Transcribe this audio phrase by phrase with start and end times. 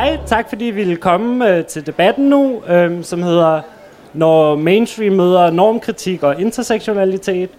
[0.00, 3.60] hej, tak fordi I ville komme øh, til debatten nu, øh, som hedder
[4.12, 7.50] Når mainstream møder normkritik og intersektionalitet.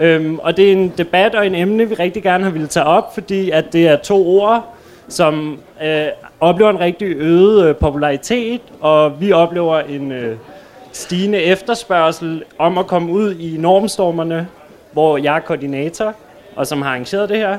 [0.00, 2.86] Øhm, og det er en debat og en emne, vi rigtig gerne har ville tage
[2.86, 4.74] op, fordi at det er to ord,
[5.08, 6.06] som øh,
[6.40, 10.36] oplever en rigtig øget øh, popularitet, og vi oplever en øh,
[10.92, 14.48] stigende efterspørgsel om at komme ud i normstormerne,
[14.92, 16.14] hvor jeg er koordinator,
[16.56, 17.58] og som har arrangeret det her,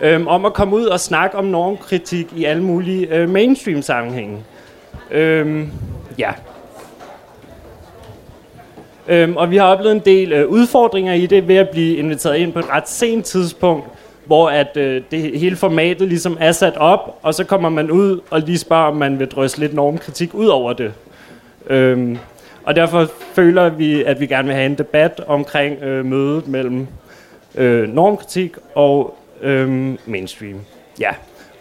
[0.00, 4.38] øhm, om at komme ud og snakke om normkritik i alle mulige øh, mainstream-sammenhænge.
[5.10, 5.70] Øhm,
[6.18, 6.30] ja.
[9.08, 12.36] Øhm, og vi har oplevet en del øh, udfordringer i det ved at blive inviteret
[12.36, 13.86] ind på et ret sent tidspunkt,
[14.24, 18.20] hvor at øh, det hele formatet ligesom er sat op, og så kommer man ud
[18.30, 20.92] og lige spørger, om man vil drysse lidt normkritik ud over det.
[21.66, 22.18] Øhm,
[22.64, 26.86] og derfor føler vi, at vi gerne vil have en debat omkring øh, mødet mellem
[27.54, 30.60] øh, normkritik og øhm, mainstream.
[31.00, 31.10] Ja.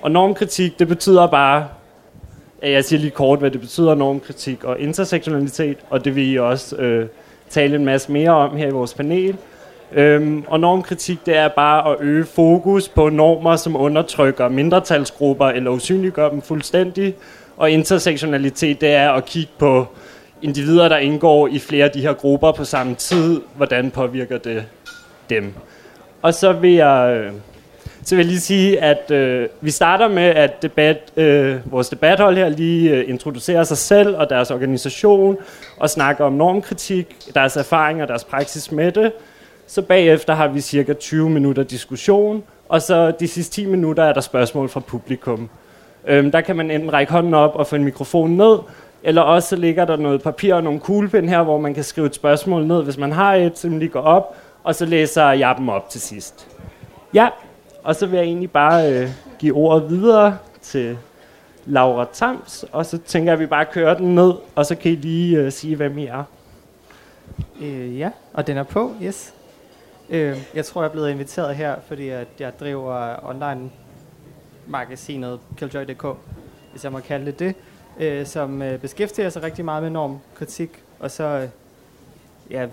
[0.02, 1.68] Og normkritik, det betyder bare,
[2.62, 6.40] at jeg siger lige kort, hvad det betyder, normkritik og intersektionalitet, og det vil I
[6.40, 7.08] også øh,
[7.50, 9.38] tale en masse mere om her i vores panel.
[9.92, 15.72] Øhm, og normkritik, det er bare at øge fokus på normer, som undertrykker mindretalsgrupper eller
[15.72, 17.16] usynliggør dem fuldstændig.
[17.58, 19.86] Og intersektionalitet, det er at kigge på
[20.42, 23.42] individer, der indgår i flere af de her grupper på samme tid.
[23.56, 24.66] Hvordan påvirker det
[25.30, 25.54] dem?
[26.22, 27.32] Og så vil jeg, øh,
[28.08, 32.38] så vil jeg lige sige, at øh, vi starter med, at debat, øh, vores debathold
[32.38, 35.38] her lige øh, introducerer sig selv og deres organisation
[35.78, 39.12] og snakker om normkritik, deres erfaringer og deres praksis med det.
[39.68, 44.14] Så bagefter har vi cirka 20 minutter diskussion, og så de sidste 10 minutter er
[44.14, 45.50] der spørgsmål fra publikum.
[46.08, 48.58] Øhm, der kan man enten række hånden op og få en mikrofon ned,
[49.04, 52.16] eller også ligger der noget papir og nogle kuglepen her, hvor man kan skrive et
[52.16, 55.70] spørgsmål ned, hvis man har et, som lige går op, og så læser jeg dem
[55.70, 56.48] op til sidst.
[57.14, 57.28] Ja,
[57.88, 60.98] og så vil jeg egentlig bare øh, give ordet videre til
[61.66, 64.92] Laura Tams, og så tænker jeg, at vi bare kører den ned, og så kan
[64.92, 66.24] I lige øh, sige, hvem I er.
[67.62, 69.34] Øh, ja, og den er på, yes.
[70.10, 73.70] Øh, jeg tror, jeg er blevet inviteret her, fordi at jeg driver online
[74.66, 76.06] magasinet Killjoy.dk,
[76.72, 77.56] hvis jeg må kalde det det,
[78.00, 81.50] øh, som øh, beskæftiger sig rigtig meget med normkritik, og så, øh,
[82.52, 82.68] ja,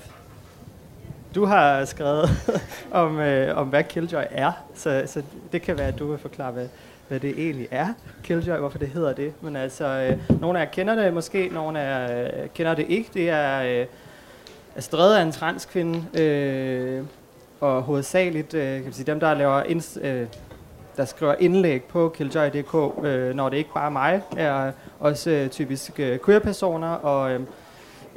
[1.34, 2.30] du har skrevet
[2.90, 5.22] om, øh, om, hvad Killjoy er, så, så
[5.52, 6.68] det kan være, at du vil forklare, hvad,
[7.08, 7.88] hvad det egentlig er,
[8.22, 9.32] Killjoy, hvorfor det hedder det.
[9.40, 12.86] Men altså, øh, nogle af jer kender det måske, nogle af jer øh, kender det
[12.88, 13.10] ikke.
[13.14, 13.86] Det er øh,
[14.76, 17.04] er strædet af en transkvinde, øh,
[17.60, 20.26] og hovedsageligt øh, kan sige, dem, der laver ind, øh,
[20.96, 25.48] der skriver indlæg på Killjoy.dk, øh, når det ikke bare er mig, er også øh,
[25.48, 27.40] typisk øh, queer-personer, og øh,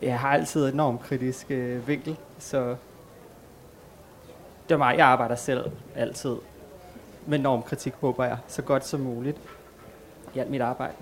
[0.01, 2.75] jeg har altid enormt kritisk øh, vinkel, så
[4.69, 4.97] det er mig.
[4.97, 6.35] Jeg arbejder selv altid
[7.25, 9.37] med normkritik, håber jeg, så godt som muligt
[10.35, 10.93] i alt mit arbejde.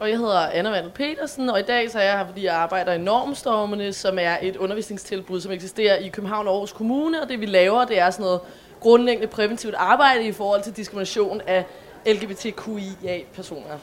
[0.00, 2.54] Og jeg hedder Anna Vandel Petersen, og i dag så er jeg her, fordi jeg
[2.54, 7.22] arbejder i Normstormene, som er et undervisningstilbud, som eksisterer i København og Aarhus Kommune.
[7.22, 8.40] Og det vi laver, det er sådan noget
[8.80, 11.64] grundlæggende præventivt arbejde i forhold til diskrimination af
[12.06, 13.78] LGBTQIA-personer.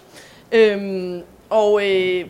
[0.52, 2.26] Øhm, og øh,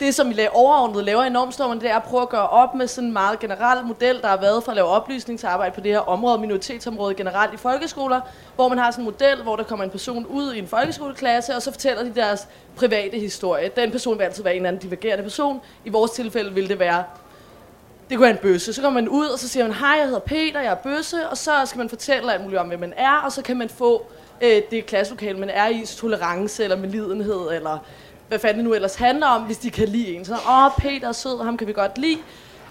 [0.00, 2.74] det, som vi laver, overordnet laver i Normstormerne, det er at prøve at gøre op
[2.74, 5.92] med sådan en meget generel model, der har været for at lave oplysningsarbejde på det
[5.92, 8.20] her område, minoritetsområde generelt i folkeskoler,
[8.54, 11.56] hvor man har sådan en model, hvor der kommer en person ud i en folkeskoleklasse,
[11.56, 13.70] og så fortæller de deres private historie.
[13.76, 15.60] Den person vil altid være en eller anden divergerende person.
[15.84, 17.04] I vores tilfælde vil det være
[18.08, 18.72] det kunne være en bøsse.
[18.72, 21.28] Så kommer man ud, og så siger man, hej, jeg hedder Peter, jeg er bøsse,
[21.28, 23.68] og så skal man fortælle alt muligt om, hvem man er, og så kan man
[23.68, 24.06] få
[24.40, 27.78] øh, det klasselokale, man er i, tolerance eller medlidenhed, eller
[28.28, 30.24] hvad fanden det nu ellers handler om, hvis de kan lide en.
[30.24, 32.18] Så, åh, Peter er sød, ham kan vi godt lide.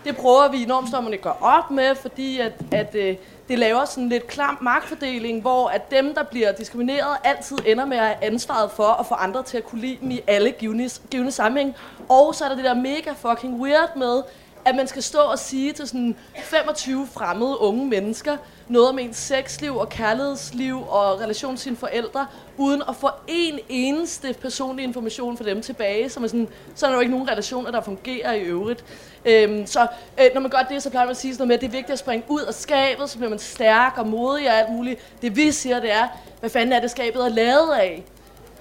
[0.06, 3.16] Det prøver vi i normstormerne at gøre op med, fordi at, at øh,
[3.48, 7.98] det laver sådan lidt klam magtfordeling, hvor at dem, der bliver diskrimineret, altid ender med
[7.98, 10.90] at have ansvaret for at få andre til at kunne lide dem i alle givende,
[11.12, 11.76] givende sammenhæng.
[12.10, 14.24] Og så er der det der mega fucking weird med,
[14.66, 18.38] at man skal stå og sige til sådan 25 fremmede unge mennesker
[18.68, 23.60] noget om ens sexliv og kærlighedsliv og relation til sine forældre, uden at få en
[23.70, 27.30] eneste personlig information fra dem tilbage, som er sådan, så er der jo ikke nogen
[27.30, 28.84] relationer, der fungerer i øvrigt.
[29.26, 29.88] Øhm, så
[30.20, 31.68] øh, når man gør det, så plejer man at sige sådan noget med, at det
[31.68, 34.72] er vigtigt at springe ud af skabet, så bliver man stærk og modig og alt
[34.72, 35.00] muligt.
[35.22, 36.08] Det vi siger, det er,
[36.40, 38.04] hvad fanden er det skabet er lavet af?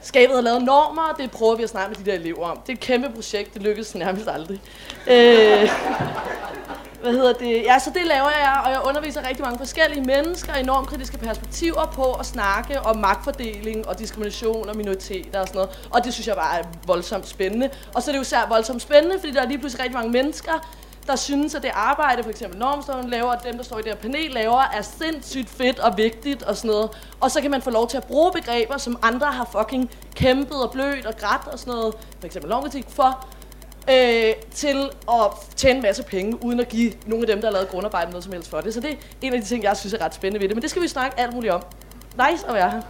[0.02, 2.58] Skabet har lavet normer, og det prøver vi at snakke med de der elever om.
[2.66, 4.60] Det er et kæmpe projekt, det lykkes nærmest aldrig.
[5.06, 5.70] Øh,
[7.04, 7.62] hvad hedder det?
[7.62, 11.86] Ja, så det laver jeg, og jeg underviser rigtig mange forskellige mennesker i normkritiske perspektiver
[11.86, 15.88] på at snakke om magtfordeling og diskrimination og minoriteter og sådan noget.
[15.90, 17.70] Og det synes jeg bare er voldsomt spændende.
[17.94, 20.12] Og så er det jo særligt voldsomt spændende, fordi der er lige pludselig rigtig mange
[20.12, 20.52] mennesker,
[21.06, 23.92] der synes, at det arbejde, for eksempel Normstolen laver, og dem, der står i det
[23.92, 26.90] her panel laver, er sindssygt fedt og vigtigt og sådan noget.
[27.20, 30.62] Og så kan man få lov til at bruge begreber, som andre har fucking kæmpet
[30.62, 33.26] og blødt og grædt og sådan noget, for eksempel normkritik, for,
[33.90, 37.52] øh, til at tjene en masse penge, uden at give nogle af dem, der har
[37.52, 38.74] lavet grundarbejde noget som helst for det.
[38.74, 40.56] Så det er en af de ting, jeg synes er ret spændende ved det.
[40.56, 41.62] Men det skal vi snakke alt muligt om.
[42.30, 42.80] Nice at være her.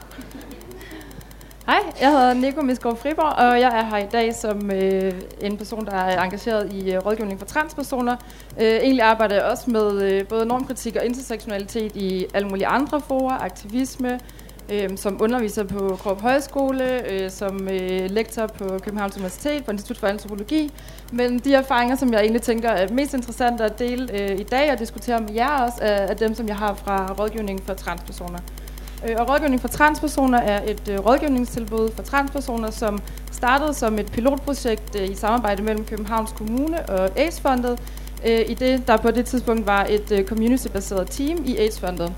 [1.66, 5.56] Hej, jeg hedder Nico Misgaard Friborg, og jeg er her i dag som øh, en
[5.56, 8.16] person, der er engageret i øh, rådgivning for transpersoner.
[8.60, 13.00] Øh, egentlig arbejder jeg også med øh, både normkritik og intersektionalitet i alle mulige andre
[13.00, 14.20] forer, aktivisme,
[14.72, 19.98] øh, som underviser på Krop Højskole, øh, som øh, lektor på Københavns Universitet på Institut
[19.98, 20.72] for Antropologi.
[21.12, 24.72] Men de erfaringer, som jeg egentlig tænker er mest interessante at dele øh, i dag
[24.72, 28.38] og diskutere med jer også, er, er dem, som jeg har fra rådgivning for transpersoner.
[29.08, 33.02] Øh, og rådgivning for transpersoner er et øh, rådgivningstilbud for transpersoner, som
[33.32, 37.78] startede som et pilotprojekt øh, i samarbejde mellem Københavns Kommune og AIDS-fondet,
[38.26, 42.12] øh, i det der på det tidspunkt var et øh, community-baseret team i AIDS-fondet.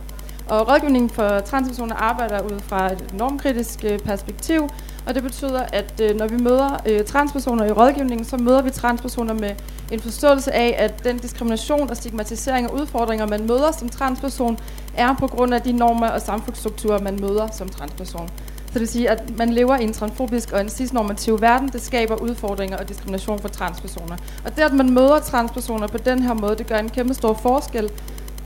[0.48, 4.68] Og rådgivningen for transpersoner arbejder ud fra et normkritisk øh, perspektiv,
[5.06, 8.70] og det betyder, at øh, når vi møder øh, transpersoner i rådgivningen, så møder vi
[8.70, 9.50] transpersoner med
[9.92, 14.58] en forståelse af, at den diskrimination og stigmatisering og udfordringer, man møder som transperson,
[14.96, 18.28] er på grund af de normer og samfundsstrukturer, man møder som transperson.
[18.66, 21.82] Så det vil sige, at man lever i en transfobisk og en cisnormativ verden, det
[21.82, 24.16] skaber udfordringer og diskrimination for transpersoner.
[24.44, 27.34] Og det, at man møder transpersoner på den her måde, det gør en kæmpe stor
[27.34, 27.90] forskel.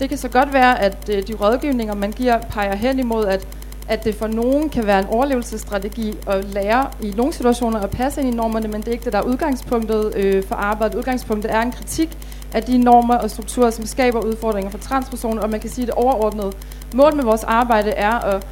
[0.01, 3.47] Det kan så godt være, at øh, de rådgivninger, man giver, peger hen imod, at
[3.91, 8.21] at det for nogen kan være en overlevelsesstrategi at lære i nogle situationer at passe
[8.21, 10.99] ind i normerne, men det er ikke det, der er udgangspunktet øh, for arbejdet.
[10.99, 12.19] Udgangspunktet er en kritik
[12.53, 15.87] af de normer og strukturer, som skaber udfordringer for transpersoner, og man kan sige, at
[15.87, 16.53] det overordnede
[16.95, 18.47] mål med vores arbejde er at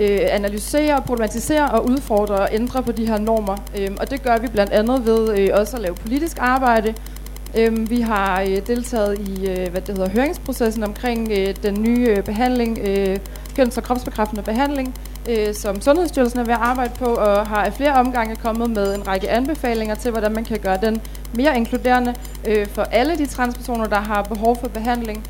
[0.00, 3.56] øh, analysere, problematisere og udfordre og ændre på de her normer.
[3.78, 6.94] Øh, og det gør vi blandt andet ved øh, også at lave politisk arbejde.
[7.58, 12.06] Øh, vi har øh, deltaget i øh, hvad det hedder, høringsprocessen omkring øh, den nye
[12.08, 13.18] øh, behandling, øh,
[13.56, 14.94] køns- og kropsbekræftende behandling,
[15.30, 18.94] øh, som Sundhedsstyrelsen er ved at arbejde på, og har af flere omgange kommet med
[18.94, 21.00] en række anbefalinger til, hvordan man kan gøre den
[21.34, 22.14] mere inkluderende
[22.46, 25.26] øh, for alle de transpersoner, der har behov for behandling.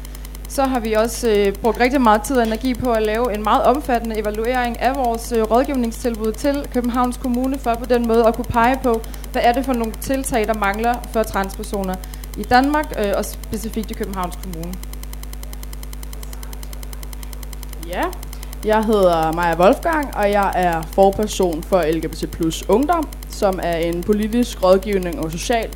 [0.48, 3.42] Så har vi også øh, brugt rigtig meget tid og energi på at lave en
[3.42, 8.34] meget omfattende evaluering af vores øh, rådgivningstilbud til Københavns Kommune, for på den måde at
[8.34, 9.00] kunne pege på,
[9.32, 11.94] hvad er det for nogle tiltag, der mangler for transpersoner
[12.36, 14.74] i Danmark, øh, og specifikt i Københavns Kommune.
[17.88, 18.04] Ja,
[18.64, 24.02] jeg hedder Maja Wolfgang, og jeg er forperson for LGBT Plus Ungdom, som er en
[24.02, 25.68] politisk rådgivning og social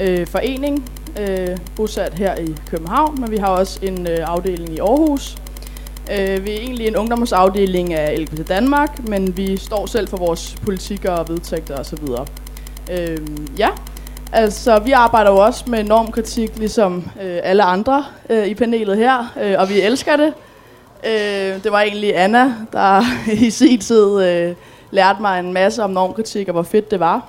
[0.00, 0.90] øh, forening,
[1.20, 5.38] øh, bosat her i København, men vi har også en øh, afdeling i Aarhus.
[6.12, 10.56] Øh, vi er egentlig en ungdomsafdeling af LGBT Danmark, men vi står selv for vores
[10.62, 12.04] politikker og vedtægter osv.
[12.92, 13.18] Øh,
[13.58, 13.68] ja,
[14.32, 19.32] altså vi arbejder jo også med normkritik, ligesom øh, alle andre øh, i panelet her,
[19.42, 20.34] øh, og vi elsker det.
[21.06, 23.02] Øh, det var egentlig Anna, der
[23.46, 24.54] i sin tid øh,
[24.90, 27.28] lærte mig en masse om normkritik og hvor fedt det var.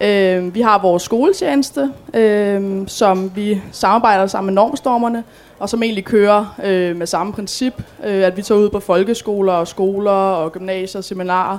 [0.00, 5.24] Øh, vi har vores skoletjeneste, øh, som vi samarbejder sammen med normstormerne,
[5.58, 9.52] og som egentlig kører øh, med samme princip, øh, at vi tager ud på folkeskoler
[9.52, 11.58] og skoler og gymnasier og seminarer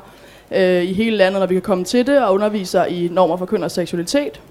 [0.52, 3.46] øh, i hele landet, når vi kan komme til det, og underviser i normer for
[3.46, 4.42] køn og seksualitet,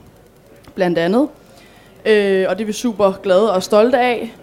[0.80, 1.28] blandt andet.
[2.06, 4.34] Øh, og det er vi super glade og stolte af.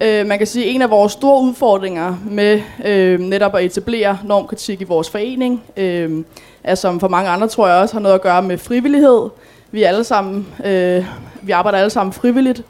[0.00, 4.18] Øh, man kan sige, at en af vores store udfordringer med øh, netop at etablere
[4.24, 6.24] normkritik i vores forening, øh,
[6.64, 9.28] er som for mange andre, tror jeg også, har noget at gøre med frivillighed.
[9.70, 11.04] Vi, er alle sammen, øh,
[11.42, 12.62] vi arbejder alle sammen frivilligt,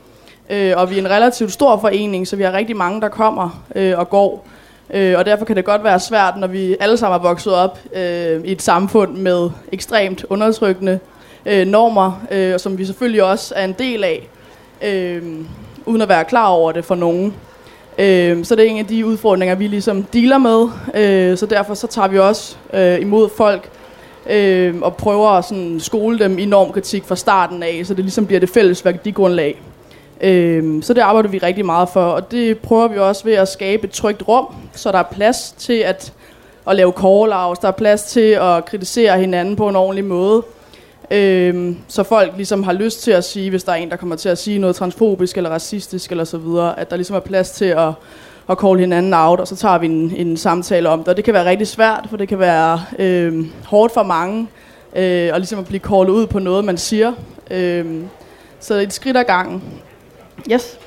[0.50, 3.62] øh, og vi er en relativt stor forening, så vi har rigtig mange, der kommer
[3.74, 4.46] øh, og går.
[4.90, 7.78] Øh, og derfor kan det godt være svært, når vi alle sammen er vokset op
[7.94, 10.98] øh, i et samfund med ekstremt undertrykkende
[11.46, 14.28] øh, normer, øh, som vi selvfølgelig også er en del af.
[14.82, 15.22] Øh,
[15.86, 17.34] uden at være klar over det for nogen.
[17.98, 20.68] Øh, så det er en af de udfordringer, vi ligesom dealer med.
[20.94, 23.70] Øh, så derfor så tager vi også øh, imod folk
[24.30, 28.26] øh, og prøver at sådan, skole dem i normkritik fra starten af, så det ligesom
[28.26, 29.62] bliver det fælles værdigrundlag.
[30.20, 33.48] Øh, så det arbejder vi rigtig meget for, og det prøver vi også ved at
[33.48, 36.12] skabe et trygt rum, så der er plads til at,
[36.68, 40.42] at lave call der er plads til at kritisere hinanden på en ordentlig måde.
[41.12, 44.16] Øhm, så folk ligesom har lyst til at sige, hvis der er en, der kommer
[44.16, 47.50] til at sige noget transfobisk eller racistisk eller så videre, at der ligesom er plads
[47.50, 47.88] til at,
[48.50, 51.08] at call hinanden out, og så tager vi en, en samtale om det.
[51.08, 54.48] Og det kan være rigtig svært, for det kan være øh, hårdt for mange,
[54.96, 57.12] øh, og ligesom at blive callet ud på noget, man siger.
[57.50, 58.02] Øh,
[58.60, 59.62] så et skridt ad gangen.
[60.52, 60.78] Yes.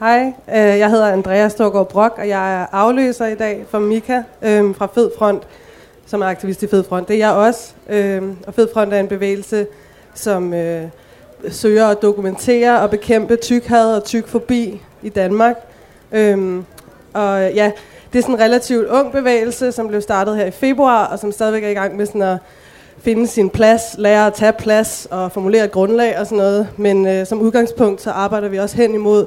[0.00, 4.22] Hej, øh, jeg hedder Andrea Storgård Brock, og jeg er afløser i dag for Mika
[4.42, 5.42] øh, fra Fed Front
[6.06, 7.08] som er aktivist i Fed Front.
[7.08, 7.72] Det er jeg også.
[7.88, 9.66] Øh, og Fed Front er en bevægelse,
[10.14, 10.82] som øh,
[11.48, 15.56] søger at dokumentere og bekæmpe tykhad og tykfobi i Danmark.
[16.12, 16.62] Øh,
[17.12, 17.70] og ja,
[18.12, 21.32] det er sådan en relativt ung bevægelse, som blev startet her i februar, og som
[21.32, 22.38] stadigvæk er i gang med sådan at
[23.00, 26.68] finde sin plads, lære at tage plads og formulere et grundlag og sådan noget.
[26.76, 29.26] Men øh, som udgangspunkt, så arbejder vi også hen imod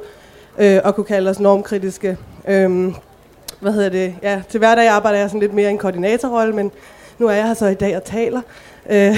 [0.57, 2.17] øh, at kunne kalde os normkritiske.
[2.47, 2.93] Øh,
[3.59, 4.15] hvad hedder det?
[4.23, 6.71] Ja, til hverdag arbejder jeg sådan lidt mere i en koordinatorrolle, men
[7.17, 8.41] nu er jeg her så i dag og taler.
[8.89, 9.17] Øh,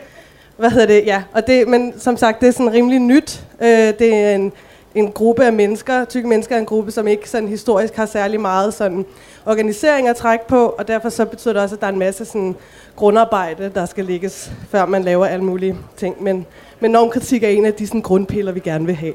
[0.58, 1.06] hvad hedder det?
[1.06, 3.44] Ja, og det, men som sagt, det er sådan rimelig nyt.
[3.60, 4.52] Øh, det er en,
[4.94, 8.40] en gruppe af mennesker, tykke mennesker er en gruppe, som ikke sådan historisk har særlig
[8.40, 9.04] meget sådan
[9.46, 12.24] organisering at trække på, og derfor så betyder det også, at der er en masse
[12.24, 12.56] sådan
[12.96, 16.22] grundarbejde, der skal ligges, før man laver alle mulige ting.
[16.22, 16.46] Men,
[16.80, 19.14] men normkritik er en af de sådan grundpiller, vi gerne vil have.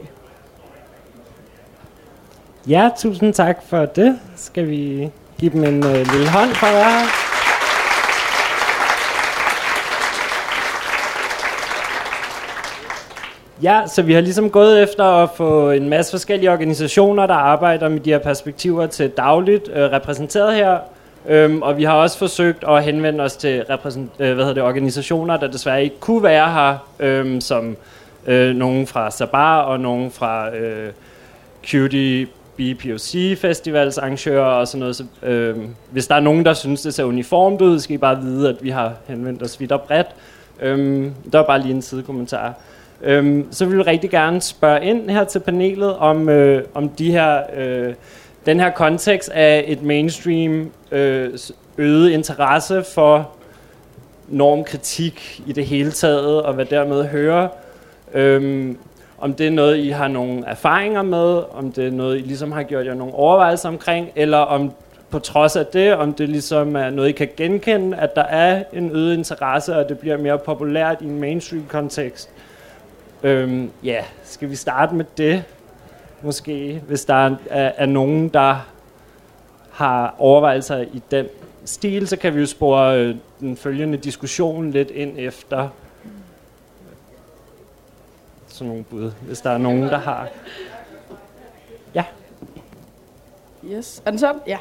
[2.67, 4.19] Ja, tusind tak for det.
[4.35, 6.89] Skal vi give dem en øh, lille hånd for jer?
[6.89, 7.05] her?
[13.63, 17.89] Ja, så vi har ligesom gået efter at få en masse forskellige organisationer, der arbejder
[17.89, 20.77] med de her perspektiver til dagligt, øh, repræsenteret her.
[21.27, 24.63] Øhm, og vi har også forsøgt at henvende os til repræsent, øh, hvad hedder det,
[24.63, 27.77] organisationer, der desværre ikke kunne være her, øhm, som
[28.27, 30.91] øh, nogen fra Sabar og nogen fra øh,
[31.71, 34.95] Cutie BPOC Festivals arrangører og sådan noget.
[34.95, 35.57] Så, øh,
[35.91, 38.55] hvis der er nogen, der synes, det ser uniformt ud, skal I bare vide, at
[38.61, 40.07] vi har henvendt os vidt og bredt.
[40.61, 42.53] Øh, der var bare lige en sidekommentar.
[43.01, 47.11] Øh, så vil vi rigtig gerne spørge ind her til panelet om, øh, om de
[47.11, 47.93] her, øh,
[48.45, 51.29] den her kontekst af et mainstream øh,
[51.77, 53.29] øget interesse for
[54.27, 57.47] normkritik i det hele taget, og hvad dermed hører.
[58.13, 58.77] Øhm,
[59.23, 62.51] om det er noget, I har nogle erfaringer med, om det er noget, I ligesom
[62.51, 64.71] har gjort jer nogle overvejelser omkring, eller om
[65.09, 68.63] på trods af det, om det ligesom er noget, I kan genkende, at der er
[68.73, 72.29] en øget interesse, og det bliver mere populært i en mainstream-kontekst.
[73.23, 75.43] Øhm, ja, skal vi starte med det?
[76.21, 78.65] Måske, hvis der er, er, er nogen, der
[79.71, 81.25] har overvejelser i den
[81.65, 85.69] stil, så kan vi jo spore øh, den følgende diskussion lidt ind efter
[88.53, 90.27] sådan nogle bud, hvis der er nogen, der har...
[91.95, 92.03] Ja.
[93.65, 94.01] Yes.
[94.05, 94.33] Er den så?
[94.47, 94.57] Ja.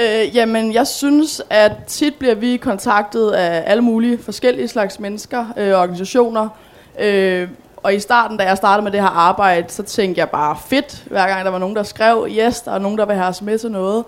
[0.00, 5.46] Øh, jamen, jeg synes, at tit bliver vi kontaktet af alle mulige forskellige slags mennesker
[5.56, 6.48] og øh, organisationer.
[6.98, 10.56] Øh, og i starten, da jeg startede med det her arbejde, så tænkte jeg bare
[10.66, 13.28] fedt, hver gang der var nogen, der skrev, yes, der er nogen, der vil have
[13.28, 14.04] os med til noget.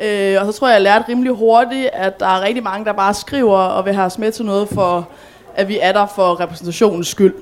[0.00, 2.92] Øh, og så tror jeg, jeg lærte rimelig hurtigt, at der er rigtig mange, der
[2.92, 5.08] bare skriver og vil have os med til noget, for
[5.54, 7.34] at vi er der for repræsentationens skyld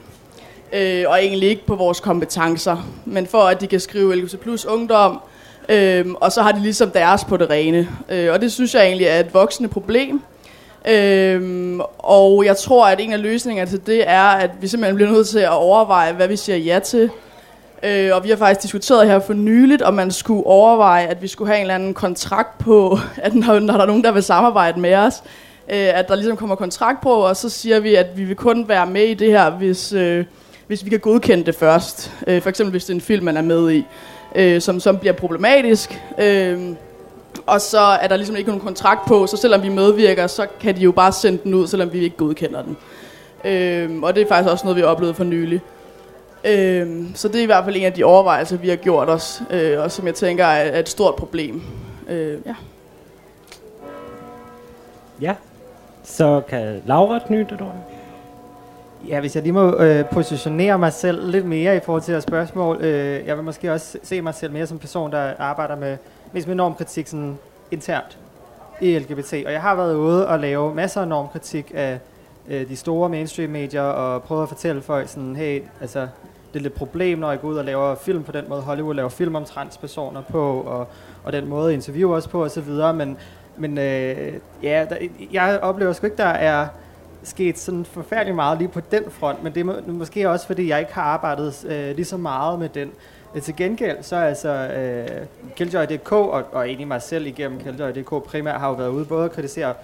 [0.75, 4.65] øh, og egentlig ikke på vores kompetencer, men for at de kan skrive LGBT plus
[4.65, 5.21] ungdom,
[5.69, 7.89] øh, og så har de ligesom deres på det rene.
[8.09, 10.23] Øh, og det synes jeg egentlig er et voksende problem.
[10.89, 15.11] Øhm, og jeg tror, at en af løsningerne til det er, at vi simpelthen bliver
[15.11, 17.11] nødt til at overveje, hvad vi siger ja til.
[17.83, 21.29] Øh, og vi har faktisk diskuteret her for nyligt, om man skulle overveje, at vi
[21.29, 24.23] skulle have en eller anden kontrakt på, at når, når der er nogen, der vil
[24.23, 25.23] samarbejde med os,
[25.69, 28.69] øh, at der ligesom kommer kontrakt på, og så siger vi, at vi vil kun
[28.69, 29.93] være med i det her, hvis...
[29.93, 30.25] Øh,
[30.67, 32.13] hvis vi kan godkende det først.
[32.27, 33.87] Øh, for eksempel hvis det er en film, man er med i,
[34.35, 36.01] øh, som, som bliver problematisk.
[36.19, 36.61] Øh,
[37.47, 40.77] og så er der ligesom ikke nogen kontrakt på, så selvom vi medvirker, så kan
[40.77, 42.77] de jo bare sende den ud, selvom vi ikke godkender den.
[43.45, 45.61] Øh, og det er faktisk også noget, vi har oplevet for nylig.
[46.45, 49.43] Øh, så det er i hvert fald en af de overvejelser, vi har gjort os,
[49.51, 51.63] øh, og som jeg tænker er, er et stort problem.
[52.09, 52.55] Øh, ja.
[55.21, 55.35] Ja,
[56.05, 57.94] så kan Laura knytte et ord.
[59.09, 62.23] Ja, hvis jeg lige må øh, positionere mig selv lidt mere i forhold til det
[62.23, 62.77] spørgsmål.
[62.81, 65.97] Øh, jeg vil måske også se mig selv mere som person, der arbejder med
[66.33, 67.39] mest med normkritik sådan
[67.71, 68.19] internt
[68.81, 69.33] i LGBT.
[69.47, 71.99] Og jeg har været ude og lave masser af normkritik af
[72.49, 76.01] øh, de store mainstream medier og prøvet at fortælle folk sådan, hey, altså
[76.53, 78.61] det er lidt problem, når jeg går ud og laver film på den måde.
[78.61, 80.89] Hollywood laver film om transpersoner på, og,
[81.25, 82.71] og den måde interviewer os på osv.
[82.95, 83.17] Men,
[83.57, 84.33] men øh,
[84.63, 84.97] ja, der,
[85.33, 86.67] jeg oplever sgu ikke, der er
[87.25, 90.69] sket sådan forfærdeligt meget lige på den front, men det er må, måske også, fordi
[90.69, 92.91] jeg ikke har arbejdet øh, lige så meget med den.
[93.35, 95.27] Øh, til gengæld, så er altså øh,
[95.57, 99.33] Killjoy.dk, og, og egentlig mig selv igennem Killjoy.dk primært, har jo været ude både at
[99.33, 99.75] kritisere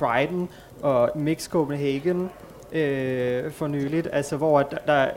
[0.00, 0.46] Pride'en
[0.82, 2.30] og Mix Copenhagen
[2.72, 5.08] øh, for nyligt, altså hvor der, der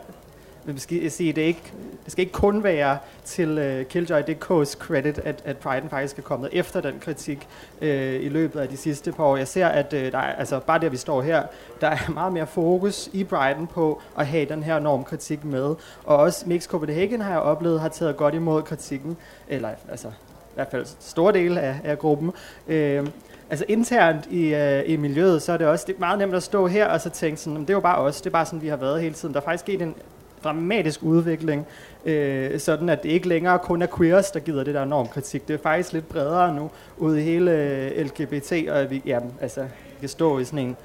[0.66, 5.42] vil sige, det, ikke, det skal ikke kun være til øh, uh, Killjoy.dk's credit, at,
[5.46, 7.48] at Pride'en faktisk er kommet efter den kritik
[7.82, 9.38] uh, i løbet af de sidste par år.
[9.38, 11.44] Jeg ser, at uh, der er, altså, bare der vi står her,
[11.82, 15.76] der er meget mere fokus i Pride'en på at have den her normkritik med.
[16.04, 19.18] Og også Mix Copenhagen har jeg oplevet, har taget godt imod kritikken,
[19.48, 22.32] eller altså i hvert fald store dele af, af gruppen.
[22.68, 23.08] Uh,
[23.50, 26.44] altså internt i, øh, i miljøet, så er det også det er meget nemt at
[26.44, 28.62] stå her og så tænke sådan, det er jo bare os, det er bare sådan,
[28.62, 29.34] vi har været hele tiden.
[29.34, 29.96] Der er faktisk sket en
[30.44, 31.68] dramatisk udvikling,
[32.06, 35.48] øh, sådan at det ikke længere kun er queers, der gider det der normkritik.
[35.48, 39.66] Det er faktisk lidt bredere nu, ude i hele øh, LGBT, og vi ja, altså,
[40.00, 40.78] kan stå i sådan en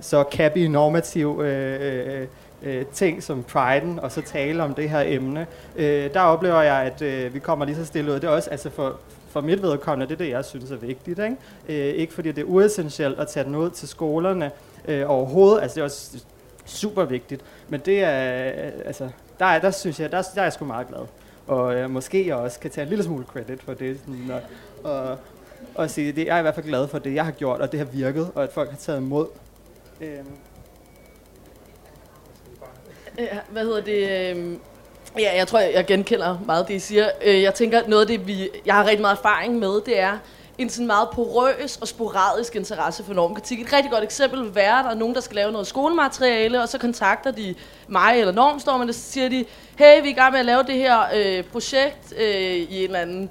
[0.00, 2.26] så cappy normativ øh, øh,
[2.62, 5.46] øh, ting som priden, og så tale om det her emne.
[5.76, 8.14] Øh, der oplever jeg, at øh, vi kommer lige så stille ud.
[8.14, 8.96] Det er også altså for,
[9.30, 11.18] for mit vedkommende, det er det, jeg synes er vigtigt.
[11.18, 11.36] Ikke,
[11.68, 14.50] øh, ikke fordi det er uessentielt at tage den ud til skolerne
[14.88, 15.62] øh, overhovedet.
[15.62, 16.24] Altså det er også
[16.66, 17.42] super vigtigt.
[17.68, 18.10] Men det er,
[18.84, 19.08] altså,
[19.38, 21.00] der, er, der synes jeg, der, der er jeg sgu meget glad.
[21.46, 23.98] Og øh, måske jeg også kan tage en lille smule credit for det.
[24.00, 24.30] Sådan,
[24.84, 25.18] og, og,
[25.74, 27.72] og sige, det, jeg er i hvert fald glad for det, jeg har gjort, og
[27.72, 29.26] det har virket, og at folk har taget imod.
[30.00, 30.08] Øh,
[33.18, 34.30] Ja, hvad hedder det?
[34.36, 34.60] Øhm,
[35.18, 37.10] ja, jeg tror, jeg genkender meget det, I siger.
[37.24, 40.18] Øh, jeg tænker, noget af det, vi, jeg har rigtig meget erfaring med, det er
[40.58, 43.60] en sådan meget porøs og sporadisk interesse for normkritik.
[43.60, 46.62] Et rigtig godt eksempel vil være, at der er nogen, der skal lave noget skolemateriale,
[46.62, 47.54] og så kontakter de
[47.88, 49.44] mig eller normstormen, og så siger de,
[49.78, 52.84] hey, vi er i gang med at lave det her øh, projekt øh, i en
[52.84, 53.30] eller anden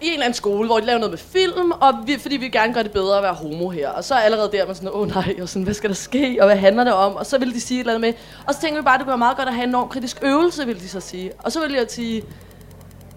[0.00, 2.48] i en eller anden skole, hvor de laver noget med film, og vi, fordi vi
[2.48, 3.88] gerne gør det bedre at være homo her.
[3.88, 5.96] Og så er allerede der, man sådan, åh oh, nej, og sådan, hvad skal der
[5.96, 7.14] ske, og hvad handler det om?
[7.14, 8.44] Og så vil de sige et eller andet med.
[8.46, 9.88] Og så tænker vi bare, at det kunne være meget godt at have en enorm
[9.88, 11.32] kritisk øvelse, vil de så sige.
[11.38, 12.22] Og så vil jeg sige,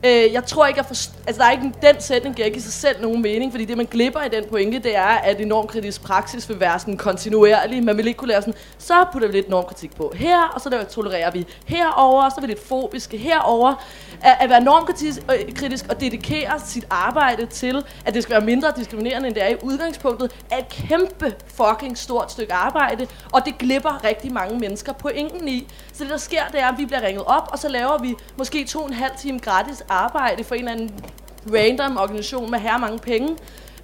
[0.05, 2.57] Øh, jeg tror ikke, jeg forst- altså, der er ikke en, den sætning giver ikke
[2.57, 5.41] i sig selv nogen mening, fordi det, man glipper i den pointe, det er, at
[5.41, 7.83] enorm kritisk praksis vil være sådan kontinuerlig.
[7.83, 10.69] Man vil ikke kunne lære sådan, så putter vi lidt normkritik på her, og så
[10.69, 13.85] der tolererer vi herover, og så er vi lidt fobiske herover.
[14.21, 18.73] At, at være normkritisk øh, og dedikere sit arbejde til, at det skal være mindre
[18.77, 23.57] diskriminerende, end det er i udgangspunktet, er et kæmpe fucking stort stykke arbejde, og det
[23.57, 25.67] glipper rigtig mange mennesker pointen i.
[25.93, 28.15] Så det, der sker, det er, at vi bliver ringet op, og så laver vi
[28.37, 31.05] måske to og en halv time gratis arbejde for en eller anden
[31.53, 33.37] random organisation med her mange penge.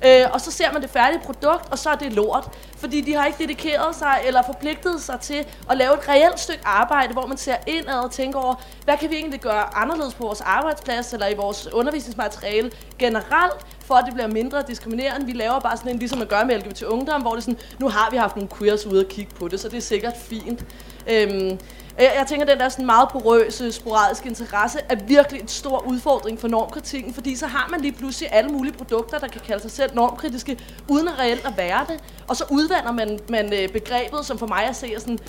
[0.05, 2.49] Øh, og så ser man det færdige produkt, og så er det lort.
[2.77, 6.61] Fordi de har ikke dedikeret sig eller forpligtet sig til at lave et reelt stykke
[6.65, 10.23] arbejde, hvor man ser indad og tænker over, hvad kan vi egentlig gøre anderledes på
[10.23, 15.25] vores arbejdsplads eller i vores undervisningsmateriale generelt, for at det bliver mindre diskriminerende.
[15.25, 17.59] Vi laver bare sådan en, ligesom man gør med LGBT Ungdom, hvor det er sådan,
[17.79, 20.17] nu har vi haft nogle queers ude og kigge på det, så det er sikkert
[20.17, 20.65] fint.
[21.07, 21.59] Øhm,
[22.03, 25.87] jeg, jeg tænker, at den der sådan meget porøse, sporadiske interesse er virkelig en stor
[25.87, 29.61] udfordring for normkritikken, fordi så har man lige pludselig alle mulige produkter, der kan kalde
[29.61, 31.99] sig selv normkritiske, uden at reelt at være det.
[32.27, 35.19] Og så udvander man, man øh, begrebet, som for mig at se er sådan,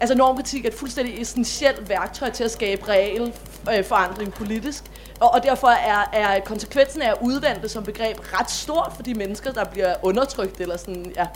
[0.00, 3.32] altså normkritik er et fuldstændig essentielt værktøj til at skabe reel
[3.76, 4.84] øh, forandring politisk.
[5.20, 9.02] Og, og derfor er, er konsekvensen af at udvande det som begreb ret stort for
[9.02, 11.26] de mennesker, der bliver undertrykt eller sådan, ja.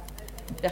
[0.62, 0.70] ja.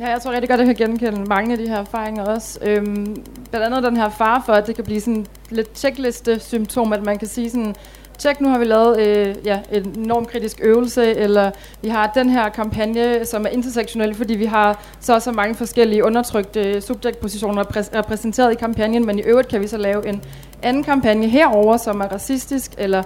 [0.00, 2.58] Ja, jeg tror rigtig godt, at jeg kan genkende mange af de her erfaringer også.
[2.62, 7.02] Øhm, blandt andet den her far for, at det kan blive sådan lidt checkliste-symptom, at
[7.02, 7.74] man kan sige sådan,
[8.18, 11.50] tjek, nu har vi lavet øh, ja, en enorm kritisk øvelse, eller
[11.82, 16.04] vi har den her kampagne, som er intersektionel, fordi vi har så så mange forskellige
[16.04, 17.64] undertrykte subjektpositioner
[17.98, 20.22] repræsenteret i kampagnen, men i øvrigt kan vi så lave en
[20.62, 23.02] anden kampagne herover, som er racistisk eller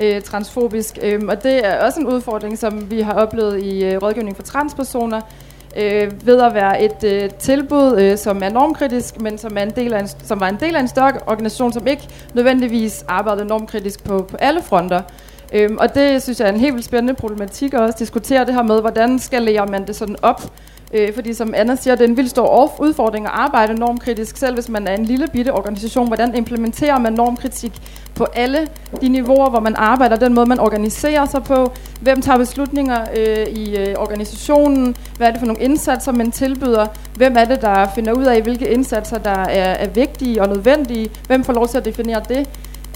[0.00, 0.98] øh, transfobisk.
[1.02, 4.42] Øhm, og det er også en udfordring, som vi har oplevet i øh, rådgivning for
[4.42, 5.20] transpersoner,
[5.76, 9.70] øh, ved at være et øh, tilbud, øh, som er normkritisk, men som, er en
[9.70, 13.46] del af en, som var en del af en større organisation, som ikke nødvendigvis arbejdede
[13.46, 15.02] normkritisk på, på alle fronter.
[15.52, 18.54] Øhm, og det synes jeg er en helt vildt spændende problematik at også diskutere det
[18.54, 20.42] her med, hvordan skalerer man det sådan op.
[20.94, 24.54] Øh, fordi som Anna siger, det er en vildt stor udfordring at arbejde normkritisk, selv
[24.54, 26.06] hvis man er en lille bitte organisation.
[26.06, 27.72] Hvordan implementerer man normkritik
[28.14, 28.68] på alle
[29.00, 33.46] de niveauer, hvor man arbejder, den måde man organiserer sig på, hvem tager beslutninger øh,
[33.46, 37.88] i øh, organisationen, hvad er det for nogle indsatser, man tilbyder, hvem er det, der
[37.94, 41.78] finder ud af, hvilke indsatser, der er, er vigtige og nødvendige, hvem får lov til
[41.78, 42.48] at definere det.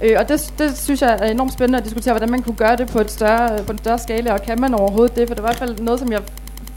[0.05, 2.77] Øh, og det, det synes jeg er enormt spændende at diskutere, hvordan man kunne gøre
[2.77, 5.45] det på, et større, på en større skala, og kan man overhovedet det, for det
[5.45, 6.21] er i hvert fald noget, som jeg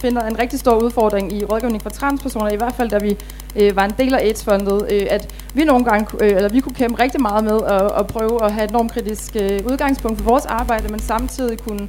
[0.02, 3.18] finder en rigtig stor udfordring i rådgivning for transpersoner, i hvert fald da vi
[3.56, 6.76] øh, var en del af AIDS-fondet, øh, at vi nogle gange, øh, eller vi kunne
[6.76, 10.46] kæmpe rigtig meget med at, at prøve at have et normkritisk øh, udgangspunkt for vores
[10.46, 11.88] arbejde, men samtidig kunne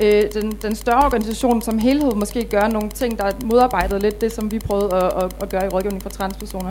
[0.00, 4.32] øh, den, den større organisation som helhed måske gøre nogle ting, der modarbejdede lidt det,
[4.32, 6.70] som vi prøvede at, at, at gøre i rådgivning for transpersoner.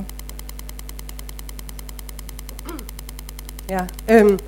[3.70, 4.40] Ja, øhm,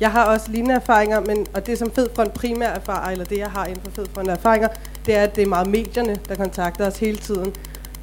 [0.00, 3.50] jeg har også lignende erfaringer, men, og det som Fedfront primært erfarer, eller det jeg
[3.50, 4.68] har inden for Fedfront erfaringer,
[5.06, 7.54] det er, at det er meget medierne, der kontakter os hele tiden.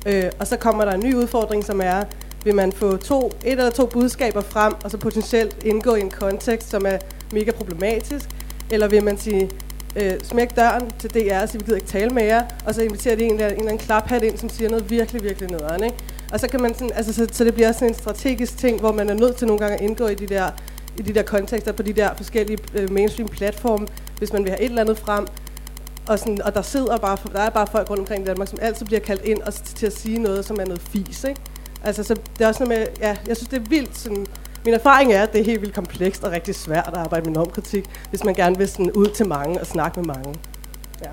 [0.05, 2.03] Øh, og så kommer der en ny udfordring, som er,
[2.43, 6.09] vil man få to, et eller to budskaber frem, og så potentielt indgå i en
[6.09, 6.97] kontekst, som er
[7.31, 8.29] mega problematisk,
[8.71, 9.49] eller vil man sige,
[9.95, 12.81] øh, smæk døren til DR og sige, vi gider ikke tale med jer, og så
[12.81, 15.83] inviterer de en eller, en eller anden klaphat ind, som siger noget virkelig, virkelig nederen,
[15.83, 15.97] ikke?
[16.33, 18.91] Og så kan man sådan, altså, så, så det bliver sådan en strategisk ting, hvor
[18.91, 20.49] man er nødt til nogle gange at indgå i de der,
[20.97, 24.61] i de der kontekster på de der forskellige øh, mainstream platforme, hvis man vil have
[24.61, 25.27] et eller andet frem.
[26.07, 28.59] Og, sådan, og der sidder bare, der er bare folk rundt omkring i Danmark, som
[28.61, 31.41] altid bliver kaldt ind og, til at sige noget, som er noget fis, ikke?
[31.83, 34.27] Altså, så det er også noget med, ja, jeg synes, det er vildt sådan,
[34.65, 37.33] min erfaring er, at det er helt vildt komplekst og rigtig svært at arbejde med
[37.33, 40.35] normkritik, hvis man gerne vil sådan ud til mange og snakke med mange.
[41.01, 41.09] Ja.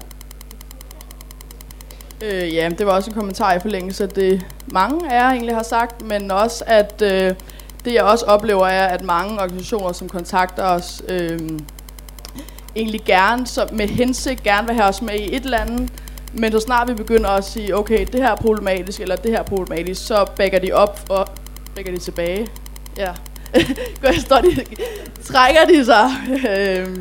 [2.26, 5.54] Øh, ja, det var også en kommentar i forlængelse af det, mange af jer egentlig
[5.54, 7.34] har sagt, men også, at øh,
[7.84, 11.40] det jeg også oplever er, at mange organisationer, som kontakter os, øh,
[12.76, 15.90] egentlig gerne så med hensigt gerne vil have os med i et eller andet,
[16.32, 19.38] men så snart vi begynder at sige, okay, det her er problematisk, eller det her
[19.38, 21.26] er problematisk, så bækker de op og
[21.74, 22.48] bækker de tilbage.
[22.96, 23.12] Ja.
[24.26, 24.64] står de,
[25.24, 26.10] trækker de sig.
[26.50, 26.96] øh,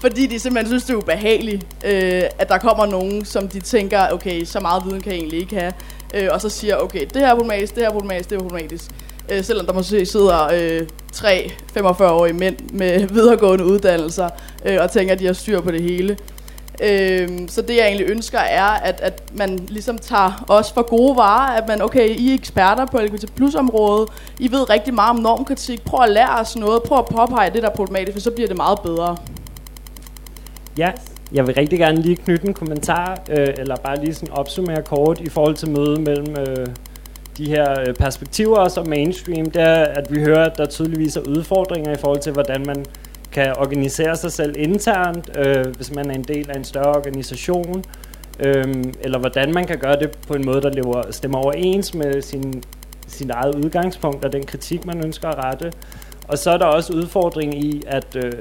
[0.00, 4.08] fordi de simpelthen synes, det er ubehageligt, øh, at der kommer nogen, som de tænker,
[4.12, 5.72] okay, så meget viden kan jeg egentlig ikke have.
[6.14, 8.40] Øh, og så siger, okay, det her er problematisk, det her er problematisk, det er
[8.40, 8.84] problematisk.
[9.30, 14.28] Øh, selvom der måske sidder øh, tre 45-årige mænd med videregående uddannelser,
[14.64, 16.16] øh, og tænker, at de har styr på det hele.
[16.82, 21.16] Øh, så det jeg egentlig ønsker er, at, at man ligesom tager os for gode
[21.16, 25.10] varer, at man, okay, I er eksperter på LGBT plus området, I ved rigtig meget
[25.10, 28.20] om normkritik, prøv at lære os noget, prøv at påpege det, der er problematisk, for
[28.20, 29.16] så bliver det meget bedre.
[30.78, 30.92] Ja,
[31.32, 35.20] jeg vil rigtig gerne lige knytte en kommentar, øh, eller bare lige sådan opsummere kort
[35.20, 36.66] i forhold til mødet mellem øh,
[37.40, 41.20] de her øh, perspektiver som mainstream, det er, at vi hører, at der tydeligvis er
[41.20, 42.84] udfordringer i forhold til, hvordan man
[43.32, 47.84] kan organisere sig selv internt, øh, hvis man er en del af en større organisation,
[48.40, 52.22] øh, eller hvordan man kan gøre det på en måde, der lever, stemmer overens med
[52.22, 52.62] sin,
[53.06, 55.72] sin eget udgangspunkt og den kritik, man ønsker at rette.
[56.28, 58.32] Og så er der også udfordring i, at øh,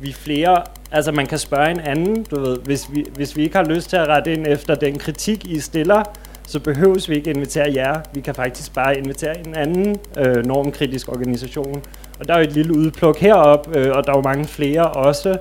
[0.00, 3.56] vi flere, altså man kan spørge en anden, du ved, hvis vi, hvis vi ikke
[3.56, 6.02] har lyst til at rette ind efter den kritik, I stiller,
[6.46, 8.00] så behøves vi ikke invitere jer.
[8.14, 11.82] Vi kan faktisk bare invitere en anden øh, normkritisk organisation,
[12.20, 14.90] og der er jo et lille udpluk herop, øh, og der er jo mange flere
[14.90, 15.38] også.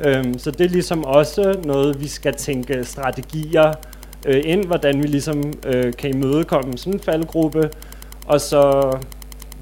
[0.00, 3.72] Øhm, så det er ligesom også noget, vi skal tænke strategier
[4.26, 7.70] øh, ind, hvordan vi ligesom øh, kan imødekomme sådan en faldgruppe.
[8.26, 8.92] Og så,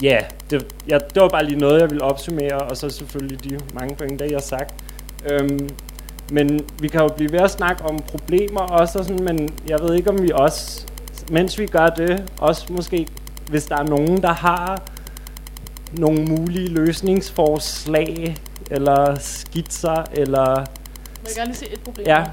[0.03, 3.45] ja, yeah, det, ja, det var bare lige noget, jeg ville opsummere, og så selvfølgelig
[3.45, 4.75] de mange pointer, jeg har sagt.
[5.31, 5.69] Øhm,
[6.33, 9.81] men vi kan jo blive ved at snakke om problemer også, og sådan, men jeg
[9.81, 10.87] ved ikke, om vi også,
[11.31, 13.07] mens vi gør det, også måske,
[13.49, 14.83] hvis der er nogen, der har
[15.93, 18.37] nogle mulige løsningsforslag,
[18.71, 20.57] eller skitser, eller...
[20.57, 22.07] Må jeg gerne lige se et problem?
[22.07, 22.25] Ja.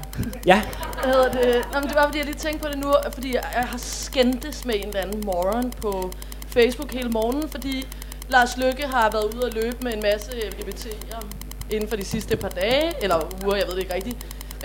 [0.46, 0.62] ja.
[1.02, 1.66] Hvad hedder det?
[1.72, 4.64] Nå, men det var, fordi jeg lige tænkte på det nu, fordi jeg har skændtes
[4.64, 6.10] med en eller anden moron på
[6.46, 7.86] Facebook hele morgenen, fordi
[8.28, 11.24] Lars Lykke har været ude og løbe med en masse LGBT'er
[11.72, 14.16] inden for de sidste par dage, eller uger, jeg ved det ikke rigtigt.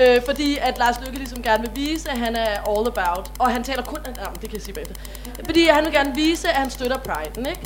[0.01, 3.51] Øh, fordi at Lars Lykke ligesom gerne vil vise, at han er all about, og
[3.51, 4.95] han taler kun, Ja, det kan jeg sige bagefter.
[5.45, 7.61] Fordi han vil gerne vise, at han støtter Pride'en, ikke?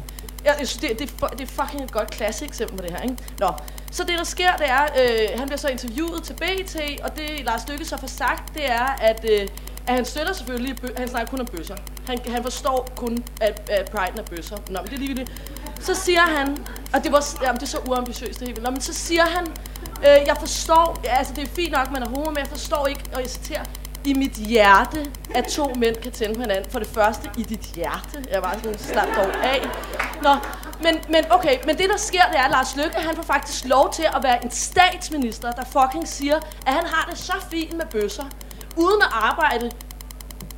[0.46, 3.02] Jeg, jeg synes, det, det, det er fucking et godt klassisk eksempel på det her,
[3.02, 3.16] ikke?
[3.40, 3.52] Nå,
[3.92, 7.46] så det der sker, det er, øh, han bliver så interviewet til BT, og det
[7.46, 9.48] Lars Lykke så får sagt, det er, at, øh,
[9.88, 11.76] at han støtter selvfølgelig, han snakker kun om bøsser.
[12.08, 14.58] Han, han forstår kun, at, at Pride er bøsser.
[14.70, 15.32] Nå, men det er ligegyldigt.
[15.80, 16.58] Så siger han,
[16.94, 19.48] og det, var, jamen, det er så uambitiøst det hele, Nå, men så siger han,
[19.98, 22.88] øh, jeg forstår, ja, altså det er fint nok, man er homo, men jeg forstår
[22.88, 23.64] ikke, og jeg citerer,
[24.06, 26.72] i mit hjerte, at to mænd kan tænde på hinanden.
[26.72, 28.26] For det første, i dit hjerte.
[28.32, 29.62] Jeg var sådan, slap dog af.
[30.22, 30.36] Nå,
[30.84, 33.66] men, men okay, men det der sker, det er, at Lars Løkke, han får faktisk
[33.66, 36.36] lov til at være en statsminister, der fucking siger,
[36.68, 38.26] at han har det så fint med bøsser,
[38.78, 39.72] uden at arbejde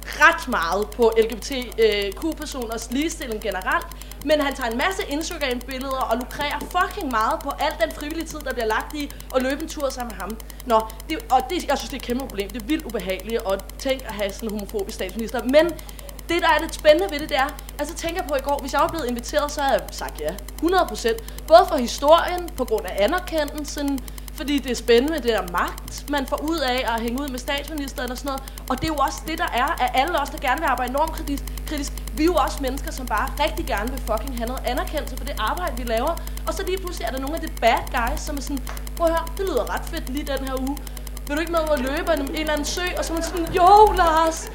[0.06, 3.88] ret meget på LGBTQ-personers øh, ligestilling generelt,
[4.26, 8.40] men han tager en masse Instagram-billeder og lukrerer fucking meget på al den frivillige tid,
[8.40, 10.38] der bliver lagt i at løbe en tur sammen med ham.
[10.66, 12.50] Nå, det, og det, jeg synes, det er et kæmpe problem.
[12.50, 15.44] Det er vildt ubehageligt at tænke at have sådan en homofobisk statsminister.
[15.44, 15.66] Men
[16.30, 18.74] det, der er lidt spændende ved det, det er, altså tænker på i går, hvis
[18.74, 20.34] jeg var blevet inviteret, så havde jeg sagt ja.
[20.64, 21.24] 100%.
[21.48, 24.00] Både for historien, på grund af anerkendelsen,
[24.34, 27.28] fordi det er spændende med det der magt, man får ud af at hænge ud
[27.28, 28.44] med statsministeren og sådan noget.
[28.70, 30.90] Og det er jo også det, der er, at alle os, der gerne vil arbejde
[30.90, 34.48] enormt kritisk, kritisk vi er jo også mennesker, som bare rigtig gerne vil fucking have
[34.48, 36.14] noget anerkendelse for det arbejde, vi laver.
[36.48, 38.64] Og så lige pludselig er der nogle af de bad guys, som er sådan,
[38.98, 40.78] prøv at høre, det lyder ret fedt lige den her uge.
[41.28, 42.82] Vil du ikke med at løbe en, en eller anden sø?
[42.98, 44.52] Og så er man sådan, jo Lars,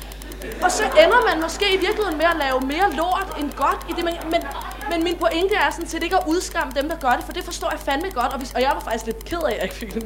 [0.62, 3.92] og så ender man måske i virkeligheden med at lave mere lort end godt i
[3.96, 4.42] det, man, men,
[4.90, 7.44] men min pointe er sådan set ikke at udskamme dem, der gør det, for det
[7.44, 9.62] forstår jeg fandme godt, og, hvis, og jeg var faktisk lidt ked af, at jeg
[9.62, 10.02] ikke fik en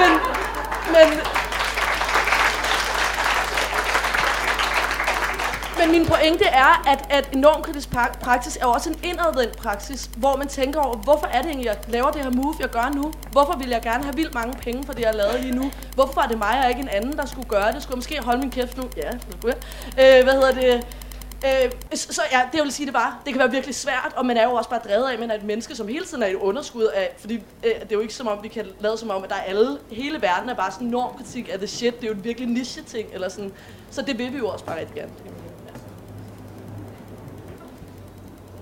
[0.00, 0.12] men,
[0.94, 1.08] men,
[5.80, 7.88] Men min pointe er, at, at normkritisk
[8.20, 11.76] praksis er også en indadvendt praksis, hvor man tænker over, hvorfor er det egentlig, jeg
[11.88, 13.12] laver det her move, jeg gør nu?
[13.32, 15.70] Hvorfor vil jeg gerne have vildt mange penge for det, jeg lavede lige nu?
[15.94, 17.82] Hvorfor er det mig og ikke en anden, der skulle gøre det?
[17.82, 18.82] Skulle jeg måske holde min kæft nu?
[18.96, 19.54] Ja, det skulle
[19.96, 20.18] jeg.
[20.18, 20.86] Øh, hvad hedder det?
[21.46, 24.36] Øh, så, ja, det vil sige det bare, det kan være virkelig svært, og man
[24.36, 26.26] er jo også bare drevet af, at man er et menneske, som hele tiden er
[26.26, 28.98] i et underskud af, fordi øh, det er jo ikke som om, vi kan lade
[28.98, 32.00] som om, at der er alle, hele verden er bare sådan normkritik af the shit,
[32.00, 33.52] det er jo en virkelig niche ting, eller sådan,
[33.90, 35.10] så det vil vi jo også bare rigtig gerne.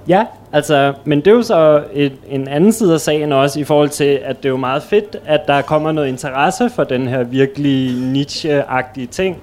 [0.08, 3.64] Ja, altså, men det er jo så et, en anden side af sagen også i
[3.64, 7.08] forhold til, at det er jo meget fedt, at der kommer noget interesse for den
[7.08, 9.36] her virkelig niche-agtige ting.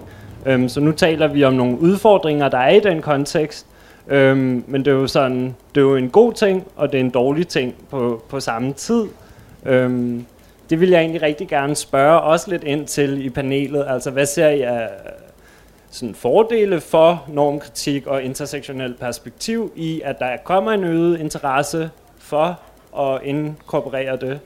[0.46, 3.66] Øhm, så nu taler vi om nogle udfordringer, der er i den kontekst,
[4.08, 7.04] øhm, men det er jo sådan, det er jo en god ting, og det er
[7.04, 9.04] en dårlig ting på, på samme tid.
[9.66, 10.26] Øhm,
[10.70, 13.86] det vil jeg egentlig rigtig gerne spørge også lidt ind til i panelet.
[13.88, 14.90] Altså, hvad ser I af
[15.96, 22.60] sådan fordele for normkritik og intersektionel perspektiv i, at der kommer en øget interesse for
[23.00, 24.40] at inkorporere det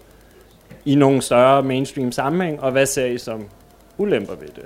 [0.86, 3.46] i nogle større mainstream sammenhæng, og hvad ser I som
[3.98, 4.66] ulemper ved det,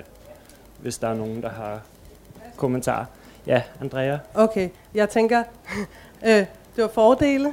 [0.78, 1.80] hvis der er nogen, der har
[2.56, 3.04] kommentarer.
[3.46, 4.18] Ja, Andrea?
[4.34, 5.42] Okay, jeg tænker,
[6.26, 7.52] øh, det var fordele.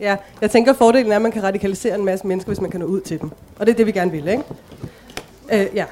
[0.00, 2.80] Ja, jeg tænker, fordelen er, at man kan radikalisere en masse mennesker, hvis man kan
[2.80, 3.30] nå ud til dem.
[3.58, 4.44] Og det er det, vi gerne vil, ikke?
[5.52, 5.84] Øh, ja.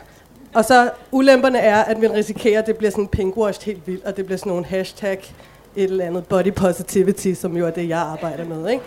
[0.56, 4.16] Og så ulemperne er, at man risikerer, at det bliver sådan pinkwashed helt vildt, og
[4.16, 5.34] det bliver sådan nogle hashtag
[5.76, 8.82] et eller andet body positivity, som jo er det, jeg arbejder med, ikke?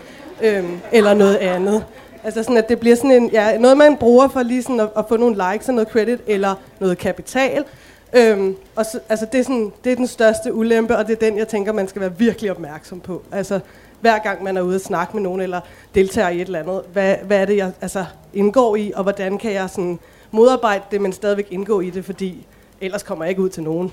[0.58, 1.84] Øhm, eller noget andet.
[2.24, 4.88] Altså sådan, at det bliver sådan en, ja, noget, man bruger for lige sådan at,
[4.96, 7.64] at få nogle likes og noget credit, eller noget kapital.
[8.12, 11.26] Øhm, og så, altså det, er sådan, det er den største ulempe, og det er
[11.26, 13.22] den, jeg tænker, man skal være virkelig opmærksom på.
[13.32, 13.60] Altså
[14.00, 15.60] hver gang man er ude og snakke med nogen, eller
[15.94, 18.04] deltager i et eller andet, hvad, hvad er det, jeg altså,
[18.34, 19.98] indgår i, og hvordan kan jeg sådan
[20.30, 22.46] modarbejde det, men stadigvæk indgå i det, fordi
[22.80, 23.92] ellers kommer jeg ikke ud til nogen,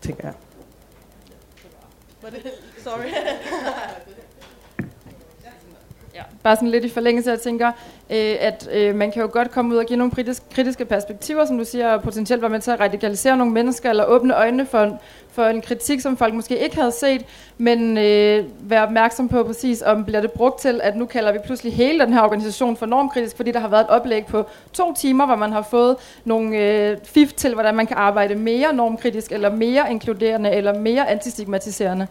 [0.00, 0.34] tænker jeg.
[2.78, 3.00] Sorry.
[6.42, 7.66] Bare sådan lidt i forlængelse, jeg tænker,
[8.10, 11.44] øh, at øh, man kan jo godt komme ud og give nogle kritisk, kritiske perspektiver,
[11.44, 14.66] som du siger, og potentielt være med til at radikalisere nogle mennesker, eller åbne øjnene
[14.66, 15.00] for,
[15.32, 17.24] for en kritik, som folk måske ikke havde set,
[17.58, 21.38] men øh, være opmærksom på præcis, om bliver det brugt til, at nu kalder vi
[21.44, 24.94] pludselig hele den her organisation for normkritisk, fordi der har været et oplæg på to
[24.94, 29.32] timer, hvor man har fået nogle øh, fif til, hvordan man kan arbejde mere normkritisk,
[29.32, 32.06] eller mere inkluderende, eller mere antistigmatiserende.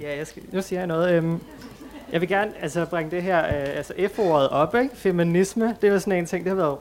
[0.00, 1.12] Ja, jeg skal, nu siger jeg noget.
[1.12, 1.40] Øhm,
[2.12, 4.96] jeg vil gerne altså, bringe det her, øh, altså F-ordet op, ikke?
[4.96, 6.76] Feminisme, det er jo sådan en ting, det har været,